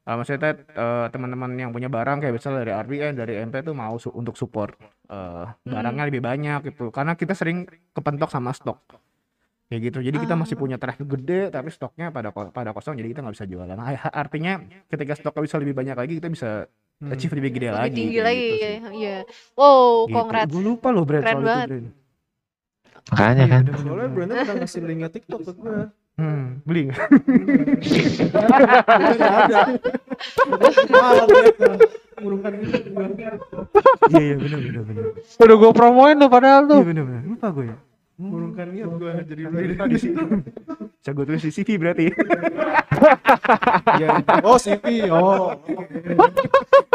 uh, 0.05 0.15
maksudnya 0.15 0.53
eh, 0.55 1.05
teman-teman 1.09 1.51
yang 1.53 1.69
punya 1.69 1.87
barang 1.87 2.17
kayak 2.19 2.33
misalnya 2.33 2.61
dari 2.61 2.73
RBN 2.75 3.13
dari 3.15 3.33
MP 3.39 3.61
tuh 3.61 3.73
mau 3.73 3.95
su- 3.95 4.11
untuk 4.11 4.33
support 4.33 4.77
eh, 5.05 5.45
barangnya 5.63 6.05
lebih 6.05 6.21
banyak 6.21 6.59
gitu 6.67 6.89
karena 6.89 7.13
kita 7.13 7.33
sering 7.33 7.65
kepentok 7.91 8.27
sama 8.27 8.51
stok 8.51 8.79
kayak 9.65 9.81
gitu 9.83 9.99
jadi 9.99 10.13
kita 10.15 10.33
masih 10.33 10.53
Ah. 10.53 10.61
punya 10.61 10.77
traffic 10.77 11.07
gede 11.11 11.49
tapi 11.49 11.69
stoknya 11.69 12.09
pada 12.09 12.29
ko- 12.29 12.49
pada 12.49 12.69
kosong 12.69 12.93
jadi 12.93 13.09
kita 13.09 13.19
nggak 13.19 13.33
bisa 13.33 13.45
jualan 13.45 13.73
Nah, 13.73 13.89
artinya 14.15 14.61
ketika 14.85 15.13
stoknya 15.15 15.41
bisa 15.43 15.57
lebih 15.57 15.73
banyak 15.73 15.95
lagi 15.95 16.13
kita 16.15 16.29
bisa 16.29 16.51
Hmm. 16.95 17.11
achieve 17.11 17.35
lebih 17.35 17.51
gede 17.51 17.67
Lebih 17.67 17.75
lagi 17.77 17.91
tinggi 17.93 18.13
kayak 18.13 18.23
lagi 18.23 18.45
gitu 18.47 18.55
ya. 18.55 18.71
Iya. 18.95 19.17
Wow, 19.53 19.83
Gitu. 20.07 20.15
congrats. 20.15 20.47
Gue 20.47 20.63
lupa 20.63 20.87
loh 20.89 21.03
Brand 21.03 21.19
Keren 21.19 21.27
soal 21.27 21.35
itu 21.35 21.43
banget. 21.45 21.67
Brand. 21.67 21.87
Makanya 23.05 23.45
kan. 23.45 23.63
soalnya 23.75 24.07
brandnya 24.07 24.35
pernah 24.39 24.55
ngasih 24.57 24.81
linknya 24.81 25.09
TikTok 25.11 25.39
ke 25.41 25.51
gue 25.53 25.77
Hmm, 26.15 26.63
beli 26.63 26.87
nggak? 26.87 26.99
Ada 28.31 29.63
malah 30.87 31.25
murungkan. 32.23 32.51
Iya 34.07 34.21
iya 34.23 34.35
benar 34.39 34.59
benar 34.63 34.83
benar. 34.87 35.03
Udah 35.35 35.55
gue 35.59 35.71
promoin 35.75 36.15
tuh 36.15 36.29
padahal 36.31 36.61
Iya 36.63 36.71
tuh. 36.71 36.81
benar 36.83 37.03
benar. 37.03 37.21
Lupa 37.27 37.47
gue 37.51 37.65
ya. 37.67 37.77
murungkan 38.15 38.71
niat 38.71 38.87
gue 38.95 39.11
jadi 39.27 39.41
Beli 39.51 39.75
tadi 39.75 39.95
sih. 39.99 40.11
Bisa 40.15 41.11
gue 41.11 41.25
tulis 41.27 41.43
di 41.43 41.51
CV 41.51 41.69
berarti. 41.75 42.05
Iya. 43.93 44.07
oh 44.41 44.55
CV 44.55 44.85
oh 45.11 45.51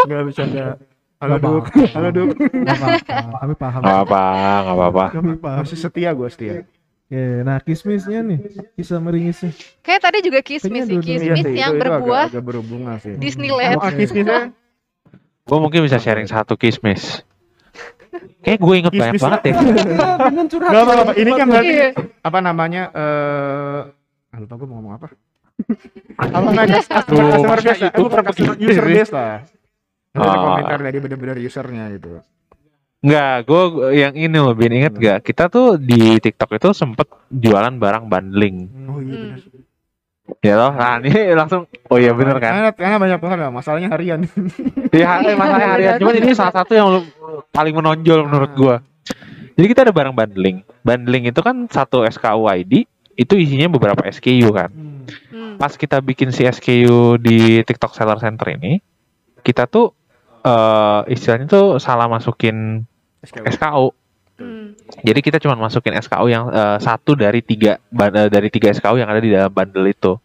Enggak 0.00 0.22
bisa 0.32 0.42
enggak. 0.48 0.74
Halo 1.20 1.36
Nggak 1.36 1.44
Duk. 1.44 1.64
apa-apa. 1.68 1.92
Halo 1.92 2.08
apa-apa 2.08 2.32
kami 3.36 3.54
paham 3.54 3.80
Gak 3.84 3.98
apa, 4.00 4.22
gak 4.64 4.72
apa-apa. 4.72 5.04
kami 5.12 5.34
paham 5.36 5.60
Masih 5.60 5.76
setia 5.76 6.10
gue 6.10 6.28
setia. 6.32 6.52
Oke, 7.10 7.42
nah 7.42 7.58
kismisnya 7.58 8.22
nih 8.22 8.38
kisah 8.72 8.96
meringisnya 8.96 9.50
Kayak 9.82 10.00
tadi 10.00 10.18
juga 10.22 10.40
kismis 10.40 10.86
sih, 10.86 10.94
kismis 10.96 11.26
Iya 11.26 11.34
sih, 11.34 11.58
yang 11.58 11.74
itu- 11.74 11.82
itu 11.82 11.82
agak- 11.82 11.82
berbuah 11.98 12.24
agak 12.30 12.44
berhubungan 12.44 12.94
sih. 12.96 13.14
Disneyland. 13.16 13.76
Oh, 13.76 13.90
kismisnya 13.90 14.54
Gue 15.42 15.58
mungkin 15.58 15.82
bisa 15.82 15.98
sharing 15.98 16.24
satu 16.24 16.54
kismis. 16.54 17.26
Kayak 18.40 18.58
gue 18.60 18.74
inget 18.76 18.92
banyak 18.92 19.14
Kismis. 19.14 19.26
banget 19.26 19.42
ya. 19.42 19.54
Gak 20.70 20.80
apa-apa. 20.80 21.12
Ini 21.12 21.30
kan 21.32 21.46
berarti 21.48 21.74
Iya. 21.74 21.88
apa 22.20 22.38
namanya? 22.40 22.82
Eh, 22.92 23.80
ah, 24.30 24.38
lupa 24.38 24.54
gue 24.54 24.66
mau 24.66 24.76
ngomong 24.76 24.94
apa. 24.94 25.06
apa 26.16 26.38
namanya? 26.46 26.78
Customer 26.78 27.58
base 27.58 27.80
lah. 27.80 27.90
YouTuber 27.90 28.06
Bukan 28.12 28.22
customer- 28.24 28.58
user 28.60 28.86
base 28.86 29.10
lah. 29.10 29.34
Ada 30.10 30.22
Oh. 30.22 30.42
komentar 30.44 30.78
dari 30.80 30.98
bener-bener 31.00 31.36
usernya 31.40 31.84
gitu. 31.90 32.22
Enggak, 33.00 33.48
gue 33.48 33.62
yang 33.96 34.12
ini 34.12 34.36
loh 34.36 34.52
Bin, 34.52 34.76
inget 34.76 34.92
gak? 34.92 35.24
Kita 35.24 35.48
tuh 35.48 35.80
di 35.80 36.20
TikTok 36.20 36.52
itu 36.52 36.68
sempet 36.76 37.08
jualan 37.32 37.72
barang 37.72 38.04
bundling. 38.06 38.56
Oh 38.86 39.00
iya 39.00 39.16
Hmm. 39.16 39.24
benar. 39.24 39.40
Ya 40.46 40.54
loh, 40.54 40.70
nah 40.70 41.02
ini 41.02 41.34
langsung, 41.34 41.66
oh 41.66 41.98
iya 41.98 42.14
bener 42.14 42.38
kan? 42.38 42.52
Karena, 42.54 42.70
karena 42.70 42.96
banyak 43.02 43.18
banget 43.18 43.38
lah, 43.42 43.50
masalahnya 43.50 43.88
harian. 43.90 44.20
Iya, 44.94 45.26
eh, 45.26 45.34
masalahnya 45.34 45.70
harian. 45.74 45.94
Cuman 45.98 46.14
ini 46.22 46.30
salah 46.38 46.54
satu 46.54 46.70
yang 46.70 47.02
paling 47.50 47.74
menonjol 47.74 48.30
menurut 48.30 48.52
gua. 48.54 48.76
Jadi 49.58 49.66
kita 49.66 49.82
ada 49.82 49.90
barang 49.90 50.14
bundling. 50.14 50.62
Bundling 50.86 51.24
itu 51.28 51.40
kan 51.42 51.66
satu 51.66 52.06
SKU 52.06 52.46
ID, 52.46 52.86
itu 53.18 53.34
isinya 53.34 53.66
beberapa 53.68 54.06
SKU 54.06 54.48
kan. 54.54 54.70
Hmm. 54.70 55.58
Pas 55.58 55.74
kita 55.74 55.98
bikin 55.98 56.30
si 56.30 56.46
SKU 56.46 57.18
di 57.18 57.66
TikTok 57.66 57.90
Seller 57.92 58.22
Center 58.22 58.54
ini, 58.54 58.78
kita 59.42 59.66
tuh 59.66 59.96
eh 60.40 61.00
istilahnya 61.10 61.44
tuh 61.44 61.66
salah 61.76 62.06
masukin 62.06 62.86
SKU. 63.24 63.88
Hmm. 64.40 64.72
Jadi 65.04 65.20
kita 65.20 65.36
cuma 65.36 65.52
masukin 65.52 65.92
SKU 66.00 66.26
yang 66.32 66.48
eh, 66.48 66.78
satu 66.80 67.12
dari 67.12 67.44
tiga 67.44 67.76
eh, 67.76 68.28
dari 68.32 68.48
tiga 68.48 68.72
SKU 68.72 68.96
yang 68.96 69.08
ada 69.12 69.20
di 69.20 69.28
dalam 69.28 69.52
bundle 69.52 69.84
itu. 69.84 70.16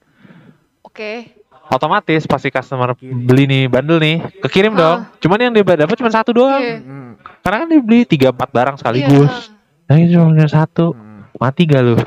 Oke. 0.82 1.36
Otomatis 1.66 2.30
pasti 2.30 2.54
customer 2.54 2.94
beli 3.02 3.50
nih 3.50 3.64
bundle 3.66 3.98
nih, 3.98 4.22
kekirim 4.46 4.78
Ah. 4.78 4.80
dong. 4.80 5.00
Cuman 5.20 5.38
yang 5.42 5.52
dia 5.52 5.66
dapat 5.66 5.98
cuma 5.98 6.14
satu 6.14 6.32
doang. 6.32 6.62
Iya. 6.62 6.78
Hmm. 6.80 7.12
Karena 7.42 7.58
kan 7.66 7.68
dia 7.68 7.82
beli 7.82 8.00
tiga 8.06 8.30
empat 8.32 8.50
barang 8.54 8.76
sekaligus. 8.80 9.34
Iya. 9.34 9.90
Nah 9.90 9.94
ini 10.00 10.08
cuma 10.14 10.26
punya 10.32 10.48
satu. 10.48 10.94
Hmm. 10.94 11.28
Mati 11.36 11.68
gak 11.68 11.82
lu? 11.84 12.00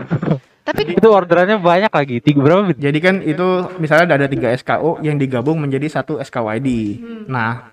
Tapi 0.65 0.81
itu 0.97 1.09
orderannya 1.11 1.61
banyak 1.61 1.93
lagi. 1.93 2.17
Tiga 2.25 2.41
berapa? 2.41 2.73
Bit? 2.73 2.81
Jadi 2.81 2.99
kan 3.03 3.21
itu 3.21 3.47
misalnya 3.77 4.17
ada 4.17 4.31
tiga 4.31 4.49
SKU 4.55 5.05
yang 5.05 5.21
digabung 5.21 5.61
menjadi 5.61 5.91
satu 5.91 6.17
SKU 6.17 6.47
ID. 6.49 6.69
Hmm. 6.97 7.23
Nah, 7.29 7.69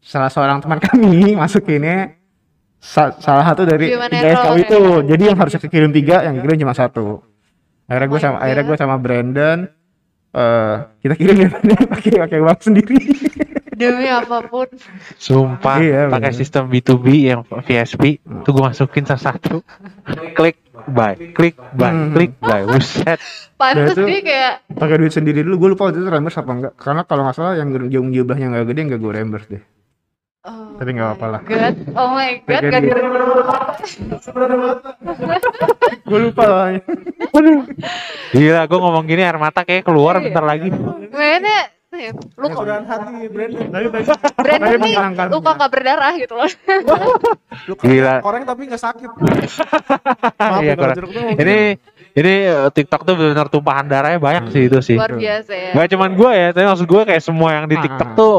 salah 0.00 0.30
seorang 0.32 0.62
teman 0.62 0.80
kami 0.80 1.34
masukinnya 1.42 2.21
sa- 2.82 3.14
salah 3.14 3.46
satu 3.46 3.62
dari 3.62 3.88
Gimana 3.88 4.10
tiga 4.10 4.34
SKU 4.36 4.56
itu. 4.58 4.74
ya? 4.74 4.98
Jadi 5.08 5.22
yang 5.24 5.38
harusnya 5.38 5.60
kekirim 5.60 5.90
tiga, 5.90 6.16
yang 6.20 6.34
kirim 6.36 6.56
cuma 6.58 6.74
satu. 6.74 7.22
Akhirnya 7.84 8.08
gue 8.08 8.18
Oh 8.18 8.24
sama 8.24 8.36
akhirnya 8.38 8.64
God. 8.64 8.68
gue 8.68 8.76
sama 8.76 8.96
Brandon 8.98 9.58
eh 10.32 10.74
kita 10.98 11.14
kirim 11.14 11.36
ya 11.38 11.48
pakai 11.92 12.12
pakai 12.18 12.38
uang 12.40 12.60
sendiri. 12.60 12.96
demi 13.72 14.06
apa 14.06 14.42
pun. 14.44 14.68
Sumpah, 15.16 15.76
Iya, 15.76 16.06
pakai 16.06 16.30
bener. 16.30 16.38
sistem 16.38 16.66
B2B 16.66 17.06
yang 17.24 17.40
VSP, 17.42 18.02
tuh 18.40 18.50
gue 18.50 18.62
masukin 18.62 19.02
satu-satu. 19.02 19.58
klik 20.32 20.58
buy, 20.84 21.14
klik 21.32 21.56
buy, 21.72 21.90
Hmm. 21.90 22.10
klik 22.10 22.32
buy. 22.38 22.62
Buset. 22.64 23.18
Pantes 23.54 23.92
itu- 23.92 24.04
dia 24.04 24.20
kayak 24.20 24.52
pakai 24.70 24.96
duit 24.96 25.10
sendiri 25.10 25.40
dulu. 25.40 25.54
Gue 25.58 25.70
lupa 25.70 25.86
waktu 25.86 25.98
itu 25.98 26.06
reimburse 26.06 26.38
apa 26.38 26.52
enggak. 26.52 26.72
Karena 26.76 27.02
kalau 27.02 27.22
nggak 27.22 27.34
salah 27.34 27.54
yang 27.54 27.68
yang 27.88 28.06
jumlahnya 28.08 28.46
nggak 28.50 28.66
gede 28.66 28.80
nggak 28.84 29.00
gue 29.00 29.12
reimburse 29.12 29.48
deh. 29.48 29.62
Oh 30.42 30.74
Tapi 30.74 30.90
nggak 30.90 31.08
apa-apa 31.08 31.26
lah. 31.28 31.40
my 31.40 31.48
God. 31.48 31.76
Oh 31.94 32.08
my 32.10 32.30
god, 32.42 32.62
gak 32.64 32.80
duit. 32.84 33.04
gue 36.02 36.18
lupa 36.20 36.42
lah. 36.44 36.66
Gila, 38.32 38.62
gue 38.64 38.78
ngomong 38.78 39.04
gini 39.04 39.22
air 39.22 39.36
mata 39.36 39.62
kayak 39.62 39.82
keluar 39.82 40.18
bentar 40.18 40.42
lagi. 40.42 40.68
Mainnya 41.08 41.70
lu 41.92 42.48
kok 42.48 42.64
Kesudahan 42.64 42.88
hati 42.88 43.28
Brandon. 43.28 43.68
Tapi 43.68 43.86
Brandon 43.92 44.64
Tapi 44.64 44.76
nih 44.80 44.94
luka 45.28 45.50
gak 45.52 45.70
berdarah 45.70 46.12
gitu 46.16 46.34
loh. 46.34 46.48
Lu 47.68 47.74
Gila. 47.76 48.14
Koreng 48.18 48.42
tapi 48.42 48.62
nggak 48.64 48.80
sakit. 48.80 49.10
Maaf 50.40 50.60
Iya, 50.64 50.72
ya 50.72 50.74
kalau 50.74 50.94
koreng. 50.96 51.36
Ini 51.36 51.56
ini 52.12 52.34
eh, 52.48 52.68
TikTok 52.72 53.04
tuh 53.04 53.14
benar 53.14 53.46
tumpahan 53.46 53.86
darahnya 53.86 54.16
banyak 54.16 54.44
sih 54.48 54.62
itu 54.66 54.80
sih. 54.80 54.96
Luar 54.96 55.12
biasa 55.12 55.52
ya. 55.52 55.70
Gak 55.76 55.88
cuman 55.92 56.10
gue 56.16 56.30
ya, 56.32 56.48
tapi 56.50 56.64
maksud 56.64 56.86
gue 56.88 57.02
kayak 57.04 57.22
semua 57.22 57.48
yang 57.52 57.68
di 57.68 57.76
Ah, 57.76 57.82
TikTok 57.84 58.10
tuh 58.16 58.36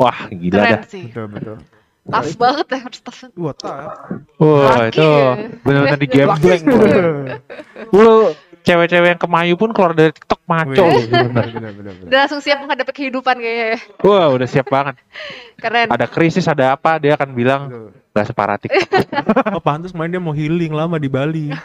wah 0.00 0.18
gila 0.32 0.56
Keren 0.56 0.72
dah. 0.72 0.82
sih. 0.88 1.04
betul 1.06 1.26
betul. 1.28 1.56
Tough 2.00 2.32
banget 2.40 2.66
ya 2.66 2.78
harus 2.80 3.00
tough. 3.04 3.20
Wah. 3.36 3.54
Wah, 4.40 4.88
Laki 4.88 4.96
itu 4.96 5.08
benar-benar 5.62 5.98
di 6.00 6.08
gambling. 6.08 6.62
Lu 7.92 8.32
cewek-cewek 8.60 9.08
yang 9.14 9.20
kemayu 9.20 9.54
pun 9.54 9.70
keluar 9.70 9.92
dari 9.92 10.10
TikTok 10.10 10.40
maco 10.44 10.72
Wih, 10.80 11.06
lu 11.06 11.28
bener. 11.28 11.44
bener, 11.48 11.48
bener, 11.52 11.72
bener. 11.76 12.08
Udah 12.08 12.18
langsung 12.24 12.40
siap 12.40 12.58
menghadapi 12.58 12.92
kehidupan 12.92 13.36
kayaknya 13.36 13.66
ya. 13.76 13.78
Wah, 14.02 14.26
udah 14.32 14.48
siap 14.48 14.66
banget. 14.68 14.96
Keren. 15.56 15.86
Ada 15.92 16.06
krisis, 16.08 16.48
ada 16.48 16.72
apa, 16.74 16.96
dia 16.96 17.14
akan 17.14 17.30
bilang 17.30 17.62
gak 18.10 18.26
separah 18.26 18.56
TikTok. 18.58 18.80
Oh, 19.54 19.62
pantas 19.62 19.92
main 19.92 20.08
dia 20.08 20.18
mau 20.18 20.32
healing 20.32 20.72
lama 20.72 20.96
di 20.96 21.06
Bali. 21.06 21.52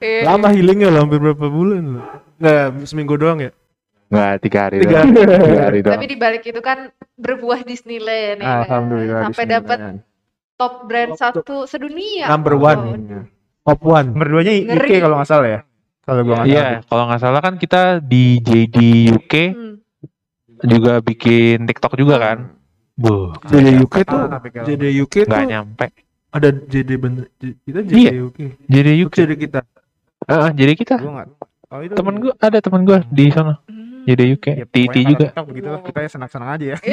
Iya. 0.00 0.32
Lama 0.32 0.48
healingnya 0.48 0.88
loh, 0.88 1.04
hampir 1.04 1.20
berapa 1.20 1.44
bulan 1.44 2.00
loh. 2.00 2.04
Nggak, 2.40 2.88
seminggu 2.88 3.20
doang 3.20 3.36
ya? 3.44 3.50
Nggak, 4.10 4.32
tiga 4.42 4.58
hari 4.60 4.76
Tiga 4.80 4.90
doang. 4.92 5.08
Tiga 5.40 5.60
hari 5.62 5.78
doang. 5.80 5.94
Tapi 5.94 6.06
di 6.06 6.16
balik 6.16 6.42
itu 6.44 6.60
kan 6.60 6.78
berbuah 7.14 7.62
Disneyland 7.62 8.38
ya. 8.38 8.44
kan? 8.44 8.58
Alhamdulillah. 8.66 9.20
Sampai 9.24 9.44
dapat 9.46 9.78
top 10.56 10.74
brand 10.84 11.12
satu 11.14 11.64
sedunia. 11.64 12.26
Number 12.26 12.54
one. 12.54 12.82
Iya. 13.00 13.20
Top 13.62 13.80
one. 13.80 14.10
Nomor 14.10 14.28
duanya. 14.28 14.52
IK 14.52 14.90
kalau 14.98 15.16
nggak 15.16 15.30
salah 15.30 15.48
ya. 15.48 15.60
Kalau 16.02 16.20
gua 16.22 16.34
nggak 16.36 16.48
Iya, 16.48 16.58
salah. 16.60 16.80
kalau 16.84 17.04
nggak 17.06 17.20
salah 17.20 17.40
kan 17.40 17.54
kita 17.56 17.82
di 18.00 18.24
JD 18.40 18.76
UK 19.12 19.34
Hmm. 19.48 19.74
juga 20.60 20.98
bikin 20.98 21.64
TikTok 21.64 21.94
juga 21.94 22.16
kan. 22.18 22.38
Bu, 22.92 23.32
JD 23.46 23.80
UK 23.80 23.94
tuh, 24.02 24.26
JD 24.60 24.84
UK 24.98 25.14
nggak 25.22 25.38
tuh 25.38 25.48
nyampe. 25.48 25.86
ada 26.30 26.48
JD 26.50 26.90
bener. 26.94 27.24
J- 27.36 27.56
Kita 27.60 27.80
JD 27.80 27.94
Iya. 27.96 28.10
UK. 28.20 28.38
JD 28.66 28.88
UK. 29.00 29.14
JD 29.16 29.32
kita. 29.40 29.60
Heeh, 30.22 30.50
jadi 30.52 30.72
kita 30.74 30.94
Gua 30.98 31.12
nggak. 31.16 31.28
Oh 31.70 31.80
itu. 31.80 31.94
temen 31.94 32.14
gue 32.18 32.32
ada 32.36 32.58
temen 32.58 32.82
gue 32.82 32.98
di 33.08 33.30
sana 33.30 33.54
Hmm. 33.62 33.79
JD 34.10 34.22
UK, 34.34 34.46
Ya, 34.50 34.64
TT 34.64 34.74
pokoknya 34.82 35.04
juga. 35.06 35.26
TikTok 35.30 35.44
begitulah 35.46 35.80
kita 35.80 35.98
ya 36.00 36.08
senang-senang 36.10 36.50
aja 36.50 36.64
ya. 36.66 36.78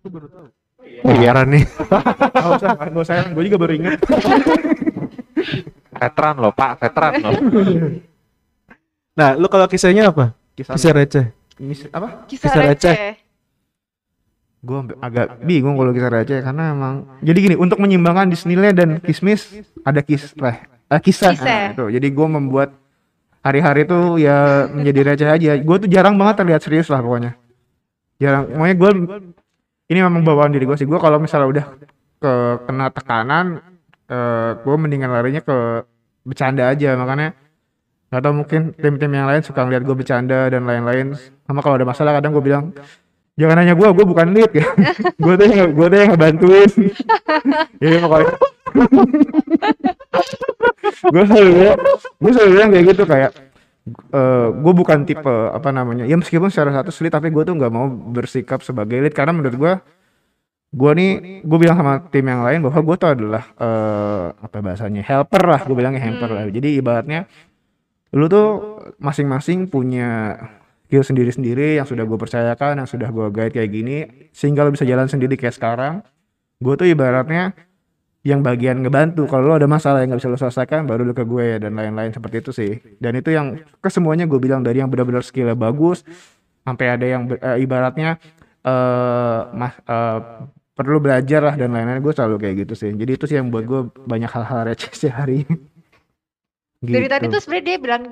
Aku 0.00 0.08
baru 0.08 0.26
tahu. 0.26 0.46
Biaran 1.04 1.46
nih. 1.48 1.64
Nggak 1.68 2.50
usah, 2.56 2.70
nggak 2.74 3.02
usah. 3.04 3.14
Gue 3.30 3.42
juga 3.46 3.58
baru 3.58 3.72
ingat. 3.76 3.98
Veteran 5.92 6.34
loh, 6.36 6.50
Pak, 6.50 6.70
veteran 6.80 7.12
loh. 7.20 7.32
Nah, 9.12 9.36
lu 9.36 9.46
kalau 9.46 9.68
kisahnya 9.68 10.08
apa? 10.08 10.32
Kisah, 10.52 10.74
Kisah 10.74 10.92
receh. 10.92 11.26
mis- 11.58 11.86
apa? 11.86 12.24
Kisah, 12.26 12.48
Kisah 12.48 12.62
receh. 12.64 12.94
receh. 12.96 13.12
Gue 14.58 14.78
agak 14.98 15.42
bingung 15.42 15.74
kalau 15.74 15.90
kisah 15.90 16.10
receh 16.10 16.38
karena 16.40 16.72
emang. 16.72 16.94
Jadi 17.20 17.38
gini, 17.40 17.54
untuk 17.54 17.76
menyimbangkan 17.76 18.26
Disneyland 18.26 18.74
dan 18.74 18.88
Kismis 18.98 19.52
ada 19.82 20.00
kis, 20.00 20.34
eh, 20.34 20.56
eh, 20.88 21.00
kisah. 21.00 21.30
Kisah. 21.30 21.46
Nah, 21.46 21.66
itu. 21.72 21.84
Jadi 21.92 22.08
gue 22.08 22.26
membuat 22.26 22.74
hari-hari 23.42 23.84
itu 23.84 24.22
ya 24.22 24.70
menjadi 24.70 25.00
receh 25.12 25.28
aja. 25.28 25.50
Gue 25.58 25.76
tuh 25.82 25.90
jarang 25.90 26.14
banget 26.16 26.42
terlihat 26.42 26.62
serius 26.62 26.88
lah 26.88 27.02
pokoknya. 27.02 27.34
Jarang. 28.22 28.48
Pokoknya 28.48 28.76
gue 28.78 28.90
ini 29.90 29.98
memang 30.00 30.22
bawaan 30.22 30.54
diri 30.54 30.64
gue 30.64 30.78
sih. 30.78 30.86
Gue 30.86 31.02
kalau 31.02 31.18
misalnya 31.18 31.48
udah 31.50 31.66
ke 32.22 32.32
kena 32.70 32.86
tekanan, 32.94 33.46
eh, 34.06 34.50
gue 34.62 34.74
mendingan 34.78 35.10
larinya 35.10 35.42
ke 35.42 35.82
bercanda 36.22 36.70
aja. 36.70 36.94
Makanya 36.94 37.34
nggak 38.08 38.22
tahu 38.22 38.34
mungkin 38.44 38.60
tim-tim 38.78 39.10
yang 39.10 39.26
lain 39.26 39.42
suka 39.42 39.66
ngeliat 39.66 39.82
gue 39.82 39.96
bercanda 39.98 40.46
dan 40.46 40.62
lain-lain. 40.62 41.18
Sama 41.44 41.60
kalau 41.60 41.82
ada 41.82 41.86
masalah 41.86 42.14
kadang 42.16 42.30
gue 42.32 42.44
bilang 42.46 42.70
jangan 43.34 43.58
nanya 43.58 43.74
gue, 43.74 43.88
gue 43.90 44.06
bukan 44.06 44.26
lead 44.30 44.52
ya. 44.62 44.66
gue 45.18 45.34
tuh 45.34 45.46
yang 45.50 45.70
gue 45.74 45.86
tuh 45.90 45.98
yang 45.98 46.10
ngebantuin. 46.14 46.70
Jadi 47.82 47.96
pokoknya 47.98 48.32
gue 51.12 51.24
selalu 51.28 51.50
bilang, 51.52 51.78
gue 52.18 52.30
selalu 52.32 52.50
bilang 52.52 52.68
kayak 52.72 52.84
gitu 52.94 53.04
kayak 53.08 53.30
eh 54.14 54.46
gue 54.54 54.72
bukan 54.78 55.02
tipe 55.02 55.34
apa 55.50 55.74
namanya 55.74 56.06
ya 56.06 56.14
meskipun 56.14 56.48
secara 56.54 56.70
satu 56.70 56.94
lead 57.02 57.12
tapi 57.12 57.34
gue 57.34 57.42
tuh 57.42 57.54
nggak 57.58 57.72
mau 57.74 57.90
bersikap 57.90 58.62
sebagai 58.62 59.02
lead 59.02 59.10
karena 59.10 59.34
menurut 59.34 59.56
gue 59.58 59.74
gue 60.72 60.90
nih 60.96 61.10
gue 61.44 61.58
bilang 61.60 61.76
sama 61.76 62.00
tim 62.08 62.24
yang 62.24 62.40
lain 62.46 62.64
bahwa 62.64 62.80
gue 62.80 62.96
tuh 62.96 63.10
adalah 63.12 63.44
eh 63.60 64.26
apa 64.38 64.56
bahasanya 64.62 65.02
helper 65.04 65.42
lah 65.44 65.60
gue 65.66 65.76
bilangnya 65.76 66.00
helper 66.00 66.30
lah. 66.32 66.48
Jadi 66.48 66.80
ibaratnya 66.80 67.28
lu 68.12 68.28
tuh 68.28 68.80
masing-masing 68.96 69.68
punya 69.68 70.38
skill 70.88 71.04
sendiri-sendiri 71.04 71.80
yang 71.80 71.88
sudah 71.88 72.04
gue 72.04 72.18
percayakan 72.20 72.84
yang 72.84 72.88
sudah 72.88 73.08
gue 73.08 73.26
guide 73.32 73.56
kayak 73.56 73.70
gini 73.72 74.28
sehingga 74.32 74.64
lu 74.64 74.76
bisa 74.76 74.84
jalan 74.84 75.08
sendiri 75.08 75.36
kayak 75.36 75.56
sekarang. 75.56 76.04
Gue 76.62 76.76
tuh 76.76 76.88
ibaratnya 76.88 77.56
yang 78.22 78.40
bagian 78.40 78.82
ngebantu. 78.82 79.26
Kalau 79.26 79.50
lu 79.50 79.54
ada 79.58 79.66
masalah 79.66 80.02
yang 80.02 80.14
nggak 80.14 80.22
bisa 80.22 80.30
lu 80.30 80.38
selesaikan 80.38 80.86
baru 80.86 81.02
lu 81.02 81.14
ke 81.14 81.26
gue 81.26 81.58
dan 81.58 81.74
lain-lain 81.74 82.14
seperti 82.14 82.36
itu 82.38 82.50
sih. 82.54 82.72
Dan 83.02 83.18
itu 83.18 83.34
yang 83.34 83.58
ke 83.82 83.88
semuanya 83.90 84.30
gue 84.30 84.38
bilang 84.38 84.62
dari 84.62 84.78
yang 84.78 84.90
benar-benar 84.90 85.26
skillnya 85.26 85.58
bagus 85.58 86.06
sampai 86.62 86.86
ada 86.94 87.06
yang 87.06 87.26
eh, 87.34 87.58
ibaratnya 87.58 88.22
eh 88.62 89.40
mas 89.50 89.74
eh, 89.74 90.18
perlu 90.72 91.02
belajar 91.02 91.42
lah 91.42 91.54
dan 91.58 91.74
lain-lain 91.74 91.98
gue 91.98 92.14
selalu 92.14 92.36
kayak 92.38 92.54
gitu 92.66 92.74
sih. 92.78 92.90
Jadi 92.94 93.10
itu 93.18 93.24
sih 93.26 93.36
yang 93.42 93.50
buat 93.50 93.66
gue 93.66 93.80
banyak 94.06 94.30
hal-hal 94.30 94.70
receh 94.70 94.94
sehari 94.94 95.42
Dari 96.82 97.06
tadi 97.06 97.30
Gitu. 97.30 97.34
tuh 97.38 97.40
sebenarnya 97.42 97.66
dia 97.66 97.78
bilang 97.78 98.02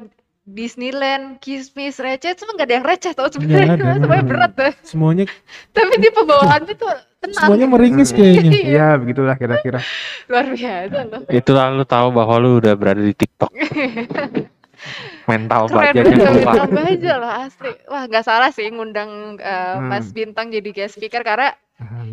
Disneyland, 0.47 1.39
Kismis, 1.39 1.99
receh, 2.03 2.35
cuma 2.35 2.55
nggak 2.59 2.67
ada 2.67 2.75
yang 2.79 2.87
receh 2.87 3.13
tau 3.15 3.29
sebenarnya. 3.31 3.79
Semuanya 4.03 4.25
berat 4.27 4.53
deh. 4.55 4.75
Semuanya 4.83 5.25
Tapi 5.77 5.93
dia 5.99 6.11
pembawaannya 6.11 6.75
tuh 6.75 6.91
tenang. 7.21 7.37
semuanya 7.47 7.67
meringis 7.69 8.11
kayaknya. 8.11 8.51
Iya, 8.61 8.69
ya 8.71 8.87
begitulah 8.97 9.35
kira-kira 9.37 9.81
luar 10.27 10.47
biasa 10.51 11.01
loh. 11.07 11.23
Itulah 11.29 11.65
lu 11.73 11.85
tahu 11.85 12.09
bahwa 12.11 12.35
lu 12.41 12.51
udah 12.59 12.75
berada 12.75 13.03
di 13.05 13.15
TikTok. 13.15 13.53
Mental 15.31 15.69
banget 15.69 16.09
keluar. 16.09 16.55
tambah 16.65 16.85
aja 16.89 17.13
lah 17.21 17.33
asli. 17.47 17.73
Wah 17.87 18.05
nggak 18.09 18.25
salah 18.25 18.51
sih 18.51 18.67
ngundang 18.73 19.37
uh, 19.37 19.77
Mas 19.79 20.11
Hmm. 20.11 20.17
Bintang 20.17 20.49
jadi 20.49 20.71
guest 20.73 20.97
speaker 20.97 21.21
karena 21.21 21.53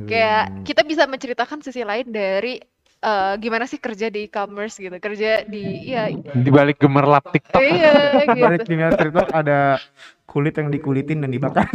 kayak 0.08 0.64
kita 0.64 0.84
bisa 0.84 1.08
menceritakan 1.08 1.60
sisi 1.64 1.84
lain 1.84 2.08
dari 2.12 2.60
eh, 3.00 3.34
gimana 3.38 3.64
sih 3.64 3.78
kerja 3.78 4.08
di 4.08 4.26
e-commerce 4.26 4.78
gitu, 4.78 4.96
kerja 4.98 5.44
di 5.44 5.64
ya 5.86 6.10
Di 6.12 6.50
balik 6.50 6.78
gemerlap 6.78 7.30
TikTok. 7.30 7.60
iya 7.60 7.94
Balik 8.44 8.64
gitu. 8.64 8.72
dunia 8.72 8.90
TikTok 8.92 9.28
ada 9.30 9.78
kulit 10.24 10.54
yang 10.54 10.68
dikulitin 10.68 11.22
dan 11.22 11.30
dibakar. 11.30 11.66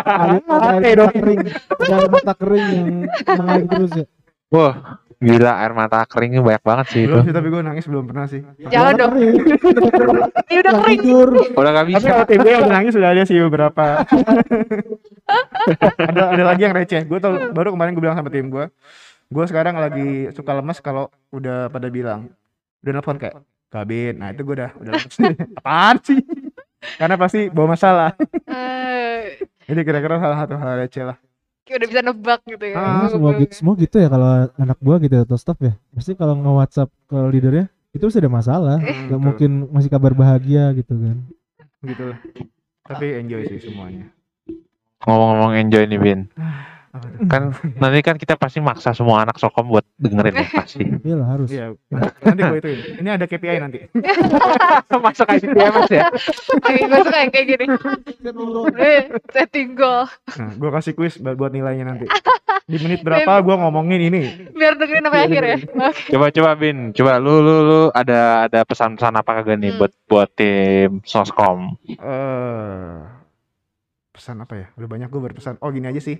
ada 0.00 0.38
ada 0.40 0.78
air 0.78 0.96
mata 0.96 1.10
kering 1.10 1.40
ada 1.44 1.94
air 1.94 2.08
mata 2.08 2.32
kering 2.32 2.66
yang 2.68 2.88
mengalir 3.28 3.66
terus 3.66 3.92
ya 3.94 4.06
Wah, 4.50 4.74
gila 5.16 5.52
air 5.58 5.72
mata 5.72 6.02
keringnya 6.04 6.40
banyak 6.40 6.58
banget 6.60 6.86
sih 6.88 7.00
itu. 7.00 7.12
belum 7.12 7.22
sih 7.22 7.30
tapi 7.30 7.46
gue 7.48 7.60
nangis 7.62 7.86
belum 7.86 8.02
pernah 8.02 8.26
sih. 8.26 8.42
Jangan 8.66 8.94
dong, 8.98 9.12
ini 9.14 9.30
udah 10.58 10.72
kering. 10.74 10.98
tidur 10.98 11.28
Udah 11.54 11.70
gak 11.70 11.84
Tapi 11.84 11.92
bisa. 11.94 12.06
kalau 12.08 12.24
tim 12.26 12.38
gue 12.40 12.50
yang 12.50 12.66
nangis 12.66 12.92
sudah 12.92 13.08
ada 13.14 13.22
sih 13.22 13.38
beberapa. 13.38 13.84
ada 16.10 16.22
ada 16.34 16.42
lagi 16.44 16.62
yang 16.66 16.74
receh. 16.74 17.02
Gue 17.06 17.18
tau 17.18 17.30
baru 17.52 17.70
kemarin 17.74 17.94
gue 17.94 18.02
bilang 18.02 18.18
sama 18.18 18.26
tim 18.26 18.50
gue. 18.50 18.66
Gue 19.30 19.44
sekarang 19.46 19.78
lagi 19.78 20.08
suka 20.34 20.52
lemes 20.52 20.78
kalau 20.78 21.06
udah 21.30 21.70
pada 21.70 21.86
bilang 21.86 22.34
udah 22.82 22.92
nelfon 22.92 23.14
kayak 23.14 23.38
kabin. 23.68 24.18
Nah 24.18 24.34
itu 24.34 24.42
gue 24.42 24.54
udah 24.54 24.70
udah 24.74 24.90
lemes. 24.92 25.14
Apaan 25.58 25.96
sih? 26.02 26.18
Karena 26.98 27.14
pasti 27.14 27.46
bawa 27.46 27.74
masalah. 27.74 28.10
Eh, 28.44 29.38
Jadi 29.64 29.80
kira-kira 29.80 30.18
salah 30.18 30.38
satu 30.40 30.54
hal 30.56 30.80
receh 30.80 31.04
lah. 31.04 31.16
kayak 31.60 31.76
udah 31.78 31.88
bisa 31.88 32.02
nebak 32.02 32.40
gitu 32.44 32.64
ya. 32.66 32.74
Ah, 32.74 32.82
Emang 32.98 33.10
semua 33.14 33.30
gitu, 33.38 33.52
semua 33.54 33.74
gitu 33.78 33.96
ya 33.96 34.08
kalau 34.10 34.28
anak 34.50 34.78
gua 34.80 34.96
gitu 34.98 35.14
atau 35.14 35.38
staff 35.38 35.58
ya 35.60 35.78
pasti 35.94 36.18
kalau 36.18 36.34
nge 36.34 36.50
WhatsApp 36.50 36.90
ke 37.06 37.18
leadernya 37.30 37.64
itu 37.90 38.02
pasti 38.02 38.18
ada 38.18 38.32
masalah 38.32 38.76
Hmm, 38.82 39.06
nggak 39.06 39.14
betul. 39.14 39.22
mungkin 39.22 39.50
masih 39.70 39.86
kabar 39.88 40.12
bahagia 40.12 40.74
gitu 40.74 40.98
kan 40.98 41.16
Gitu 41.80 42.02
lah. 42.10 42.18
Tapi 42.82 43.06
enjoy 43.22 43.46
sih 43.46 43.62
semuanya. 43.62 44.10
Ngomong-ngomong 45.00 45.52
enjoy 45.56 45.86
nih 45.86 45.96
Bin. 45.96 46.20
Kan 47.22 47.52
nanti 47.82 48.00
kan 48.00 48.16
kita 48.16 48.34
pasti 48.34 48.58
maksa 48.58 48.90
semua 48.90 49.20
anak 49.20 49.36
Sokom 49.36 49.66
buat 49.66 49.84
dengerin 49.96 50.32
ya 50.34 50.46
pasti. 50.54 50.84
iyalah 50.86 51.28
harus 51.28 51.48
Iya. 51.50 51.76
Nanti 52.22 52.40
gue 52.40 52.58
ituin. 52.58 52.78
Ini 52.96 53.08
ada 53.10 53.24
KPI 53.24 53.58
nanti. 53.58 53.78
Masuk 55.04 55.26
ICTMS 55.26 55.90
ya. 55.90 56.08
Kayak 56.60 56.80
gue 56.86 56.98
suka 57.02 57.18
yang 57.18 57.30
kayak 57.30 57.46
gini. 57.48 57.64
Eh, 58.80 59.02
setting 59.28 59.74
goal. 59.74 60.06
Nah, 60.36 60.52
gue 60.52 60.70
kasih 60.70 60.92
kuis 60.92 61.16
buat 61.16 61.34
buat 61.34 61.50
nilainya 61.50 61.84
nanti. 61.86 62.06
Di 62.62 62.78
menit 62.78 63.02
berapa 63.02 63.40
gue 63.40 63.56
ngomongin 63.56 64.00
ini. 64.02 64.22
Biar 64.50 64.76
dengerin 64.76 65.02
sampai 65.02 65.20
akhir 65.22 65.42
ya. 65.42 65.56
Coba 66.08 66.26
coba 66.30 66.50
Bin, 66.54 66.92
coba 66.92 67.18
lu 67.18 67.34
lu 67.38 67.56
lu 67.60 67.80
ada 67.90 68.46
ada 68.46 68.60
pesan-pesan 68.62 69.12
apa 69.14 69.30
kagak 69.36 69.58
nih 69.58 69.70
Hmm. 69.70 69.78
buat 69.78 69.92
buat 70.06 70.28
tim 70.30 71.02
Soskom? 71.02 71.74
eh 71.90 72.96
pesan 74.10 74.36
apa 74.38 74.54
ya? 74.54 74.66
Udah 74.74 74.88
banyak 74.88 75.08
gue 75.08 75.20
berpesan. 75.22 75.56
Oh 75.58 75.70
gini 75.70 75.86
aja 75.86 75.98
sih. 75.98 76.16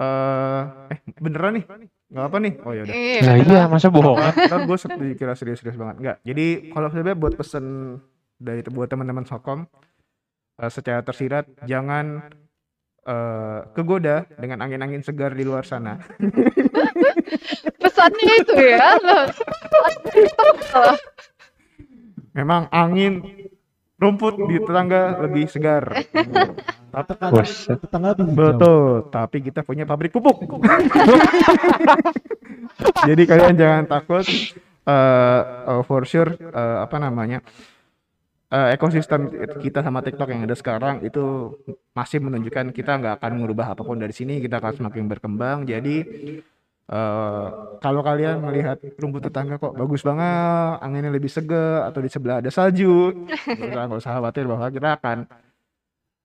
Eh, 0.00 0.62
eh 0.96 0.98
beneran 1.20 1.60
nih? 1.60 1.64
Nggak 2.08 2.24
apa 2.24 2.36
nih? 2.40 2.52
Oh 2.64 2.72
ya 2.72 2.82
udah. 2.88 2.94
Iya. 2.96 3.20
Nah 3.20 3.36
iya 3.36 3.62
masa 3.68 3.92
bohong? 3.92 4.16
Ntar 4.16 4.60
gue 4.64 4.76
dikira 5.12 5.36
serius-serius 5.36 5.76
banget. 5.76 5.96
Enggak. 6.00 6.16
Jadi 6.24 6.46
kalau 6.72 6.88
sebenarnya 6.88 7.18
buat 7.20 7.34
pesen 7.36 7.64
dari 8.40 8.64
buat 8.72 8.88
teman-teman 8.88 9.28
Sokom 9.28 9.68
eh, 10.56 10.70
secara 10.72 11.04
tersirat 11.04 11.44
jangan 11.68 12.32
eh 13.00 13.60
kegoda 13.76 14.24
dengan 14.40 14.64
angin-angin 14.64 15.04
segar 15.04 15.36
di 15.36 15.44
luar 15.44 15.68
sana. 15.68 16.00
Pesannya 17.80 18.34
itu 18.40 18.54
ya. 18.56 18.80
Memang 22.32 22.72
angin 22.72 23.20
rumput 24.00 24.48
di 24.48 24.56
tetangga 24.64 25.20
lebih 25.20 25.44
segar. 25.44 25.84
tetangga 26.92 27.32
Buset. 27.32 27.76
tetangga 27.80 28.08
lebih 28.18 28.34
hijau. 28.36 28.50
Betul, 28.56 28.86
tapi 29.10 29.36
kita 29.46 29.60
punya 29.62 29.84
pabrik 29.86 30.10
pupuk. 30.14 30.38
Jadi 33.06 33.22
kalian 33.26 33.54
jangan 33.56 33.84
takut. 33.86 34.26
eh 34.86 35.40
eh, 35.70 35.82
for 35.86 36.02
sure, 36.08 36.34
eh, 36.40 36.78
apa 36.84 36.96
namanya? 36.98 37.40
eh, 38.50 38.74
ekosistem 38.74 39.30
kita 39.62 39.78
sama 39.86 40.02
TikTok 40.02 40.26
yang 40.32 40.42
ada 40.46 40.56
sekarang 40.58 40.98
itu 41.06 41.54
masih 41.94 42.18
menunjukkan 42.18 42.74
kita 42.74 42.98
nggak 42.98 43.14
akan 43.22 43.32
merubah 43.38 43.74
apa 43.74 43.82
pun 43.86 43.98
dari 44.00 44.14
sini. 44.14 44.42
Kita 44.42 44.58
akan 44.58 44.72
semakin 44.78 45.04
berkembang. 45.06 45.58
Jadi 45.68 45.96
eh, 46.90 47.46
kalau 47.78 48.00
kalian 48.02 48.42
melihat 48.42 48.78
rumput 48.98 49.22
tetangga 49.30 49.56
kok 49.62 49.74
bagus 49.78 50.02
banget, 50.02 50.74
anginnya 50.82 51.10
lebih 51.14 51.30
segar 51.30 51.86
atau 51.88 52.00
di 52.02 52.10
sebelah 52.10 52.42
ada 52.42 52.50
salju, 52.50 53.14
nggak 53.70 54.00
usah 54.00 54.18
khawatir 54.18 54.44
bahwa 54.50 54.66
kita 54.68 54.98
akan 54.98 55.18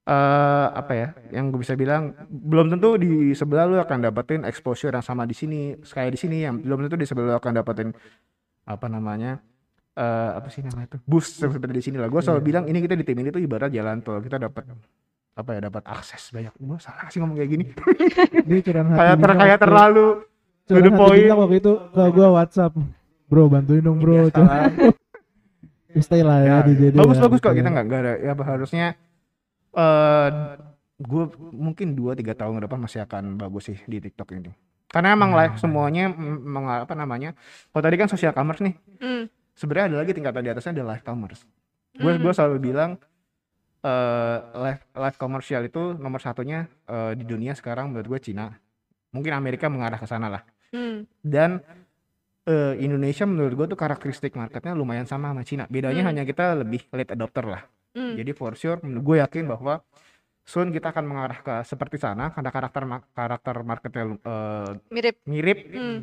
eh 0.06 0.68
apa 0.70 0.94
ya 0.94 1.08
yang 1.34 1.50
gue 1.50 1.66
bisa 1.66 1.74
bilang 1.74 2.14
belum 2.30 2.70
tentu 2.70 2.94
di 3.02 3.34
sebelah 3.34 3.66
lu 3.66 3.82
akan 3.82 4.06
dapetin 4.06 4.46
exposure 4.46 4.94
yang 4.94 5.02
sama 5.02 5.26
di 5.26 5.34
sini 5.34 5.74
kayak 5.82 6.14
di 6.14 6.20
sini 6.22 6.38
yang 6.46 6.62
belum 6.62 6.86
tentu 6.86 6.94
di 6.94 7.10
sebelah 7.10 7.34
lu 7.34 7.36
akan 7.36 7.52
dapetin 7.58 7.90
apa 8.70 8.86
namanya 8.86 9.42
eh 9.98 10.30
apa 10.38 10.46
sih 10.54 10.62
namanya 10.62 10.94
itu 10.94 10.98
boost 11.10 11.42
seperti 11.42 11.74
di 11.74 11.82
sini 11.82 11.98
lah 11.98 12.06
gue 12.06 12.22
selalu 12.22 12.42
bilang 12.46 12.64
ini 12.70 12.86
kita 12.86 12.94
di 12.94 13.02
tim 13.02 13.18
ini 13.18 13.34
tuh 13.34 13.42
ibarat 13.42 13.74
jalan 13.74 14.06
tol 14.06 14.22
kita 14.22 14.38
dapat 14.38 14.78
apa 15.36 15.50
ya 15.58 15.60
dapat 15.68 15.84
akses 15.90 16.30
banyak 16.30 16.54
gue 16.54 16.78
salah 16.78 17.10
sih 17.10 17.18
ngomong 17.18 17.38
kayak 17.42 17.50
gini 17.50 17.66
kayak 18.94 19.16
ter 19.18 19.32
kayak 19.36 19.58
terlalu 19.58 20.08
to 20.70 20.74
the 20.78 20.92
point. 20.94 21.18
Bintang 21.26 21.40
waktu 21.42 21.56
itu 21.62 21.72
ke 21.94 22.04
gua 22.14 22.28
WhatsApp 22.30 22.74
bro 23.26 23.50
bantuin 23.50 23.82
dong 23.82 23.98
bro 23.98 24.30
Iya, 24.30 24.38
Cuma- 24.38 24.70
salah. 26.06 26.38
Ya, 26.46 26.62
ya, 26.62 26.62
Ya, 26.62 26.92
bagus 26.94 27.18
ya, 27.18 27.24
bagus 27.26 27.40
gitu 27.40 27.48
kok 27.48 27.54
kita 27.56 27.70
ya. 27.72 27.82
nggak 27.82 28.00
ada 28.04 28.14
ya 28.20 28.34
harusnya 28.36 28.88
eh 29.76 30.30
gue 30.96 31.24
mungkin 31.52 31.92
2 31.92 32.16
3 32.16 32.32
tahun 32.34 32.56
ke 32.58 32.62
depan 32.66 32.80
masih 32.80 33.04
akan 33.04 33.36
bagus 33.36 33.68
sih 33.68 33.80
di 33.84 34.00
TikTok 34.00 34.32
ini. 34.32 34.52
Karena 34.88 35.12
emang 35.12 35.36
Hmm. 35.36 35.40
live 35.44 35.56
semuanya 35.60 36.08
meng, 36.16 36.72
apa 36.72 36.96
namanya? 36.96 37.36
Kalau 37.70 37.84
tadi 37.84 37.96
kan 38.00 38.08
social 38.08 38.32
commerce 38.32 38.64
nih. 38.64 38.76
Hmm. 39.04 39.28
Sebenarnya 39.56 39.86
ada 39.92 39.98
lagi 40.04 40.12
tingkatan 40.16 40.40
di 40.40 40.50
atasnya 40.52 40.72
ada 40.80 40.96
live 40.96 41.04
commerce. 41.04 41.44
Gue 41.96 42.16
gue 42.16 42.32
Hmm. 42.32 42.36
selalu 42.36 42.58
bilang 42.64 42.92
eh 43.84 44.38
live 44.56 44.82
live 44.96 45.18
komersial 45.20 45.62
itu 45.64 45.94
nomor 45.94 46.18
satunya 46.18 46.66
eh, 46.88 47.12
di 47.14 47.28
dunia 47.28 47.52
sekarang 47.54 47.92
menurut 47.92 48.08
gue 48.08 48.20
Cina. 48.32 48.56
Mungkin 49.12 49.32
Amerika 49.36 49.68
mengarah 49.68 50.00
ke 50.00 50.08
sana 50.08 50.32
lah. 50.32 50.44
Hmm. 50.72 51.04
Dan 51.20 51.60
eh, 52.48 52.74
Indonesia 52.80 53.28
menurut 53.28 53.54
gue 53.54 53.68
tuh 53.68 53.80
karakteristik 53.80 54.32
marketnya 54.34 54.72
lumayan 54.72 55.04
sama 55.04 55.36
sama 55.36 55.44
Cina. 55.44 55.68
Bedanya 55.68 56.08
Hmm. 56.08 56.10
hanya 56.16 56.24
kita 56.24 56.56
lebih 56.56 56.88
late 56.96 57.12
adopter 57.12 57.44
lah. 57.44 57.62
Hmm. 57.96 58.14
Jadi 58.14 58.32
for 58.32 58.54
sure 58.54 58.78
gue 58.78 59.16
yakin 59.18 59.48
bahwa 59.48 59.80
soon 60.44 60.70
kita 60.70 60.92
akan 60.92 61.06
mengarah 61.06 61.40
ke 61.40 61.56
seperti 61.64 61.96
sana 61.96 62.30
karena 62.30 62.52
karakter 62.52 62.84
karakter 63.10 63.56
marketnya 63.64 64.04
eh, 64.20 64.72
Mirip. 64.92 65.16
mirip. 65.26 65.58
Hmm. 65.72 66.00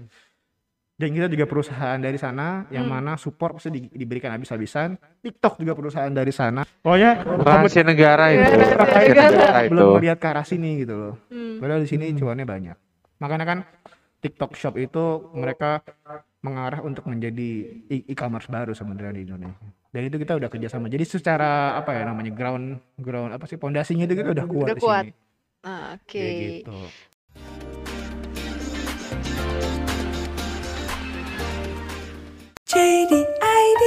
Dan 0.93 1.09
kita 1.11 1.27
juga 1.27 1.45
perusahaan 1.45 1.99
dari 1.99 2.15
sana 2.15 2.65
yang 2.69 2.87
Hmm. 2.87 2.95
mana 2.95 3.13
support 3.15 3.59
pasti 3.59 3.71
di- 3.71 3.91
diberikan 3.91 4.31
habis-habisan. 4.31 4.95
TikTok 5.21 5.59
juga 5.59 5.75
perusahaan 5.75 6.09
dari 6.09 6.31
sana. 6.31 6.63
Pokoknya 6.63 7.21
kamu 7.21 7.43
Rahasia 7.43 7.83
negara 7.83 8.25
itu. 8.31 8.43
Rahasia 8.47 9.15
negara. 9.15 9.59
itu. 9.61 9.71
belum 9.73 9.87
melihat 9.99 10.19
ke 10.19 10.27
arah 10.27 10.47
sini 10.47 10.71
gitu 10.81 10.95
loh. 10.95 11.15
Hmm. 11.27 11.59
Padahal 11.59 11.83
di 11.83 11.91
sini 11.91 12.11
cuannya 12.13 12.47
banyak. 12.47 12.77
Makanya 13.19 13.45
kan 13.45 13.59
TikTok 14.23 14.55
Shop 14.55 14.75
itu 14.75 15.05
mereka 15.35 15.83
mengarah 16.41 16.81
untuk 16.81 17.07
menjadi 17.07 17.51
e-commerce 18.07 18.47
baru 18.47 18.71
sebenarnya 18.71 19.13
di 19.13 19.23
Indonesia. 19.25 19.69
Dan 19.93 20.09
itu 20.09 20.17
kita 20.17 20.33
udah 20.41 20.49
kerjasama. 20.49 20.89
Jadi 20.89 21.05
secara 21.05 21.77
apa 21.77 21.93
ya 21.93 22.09
namanya 22.09 22.33
ground 22.33 22.81
ground 22.97 23.37
apa 23.37 23.45
sih 23.45 23.61
pondasinya 23.61 24.09
itu 24.09 24.17
kita 24.17 24.33
udah 24.33 24.47
kuat 24.49 24.67
Udah 24.73 24.77
di 24.77 24.81
kuat. 24.81 25.05
sini. 25.05 25.13
Ah, 25.63 25.95
Oke. 25.95 26.17
Kayak 26.17 26.35
gitu. 26.65 26.79
JDID 32.67 33.83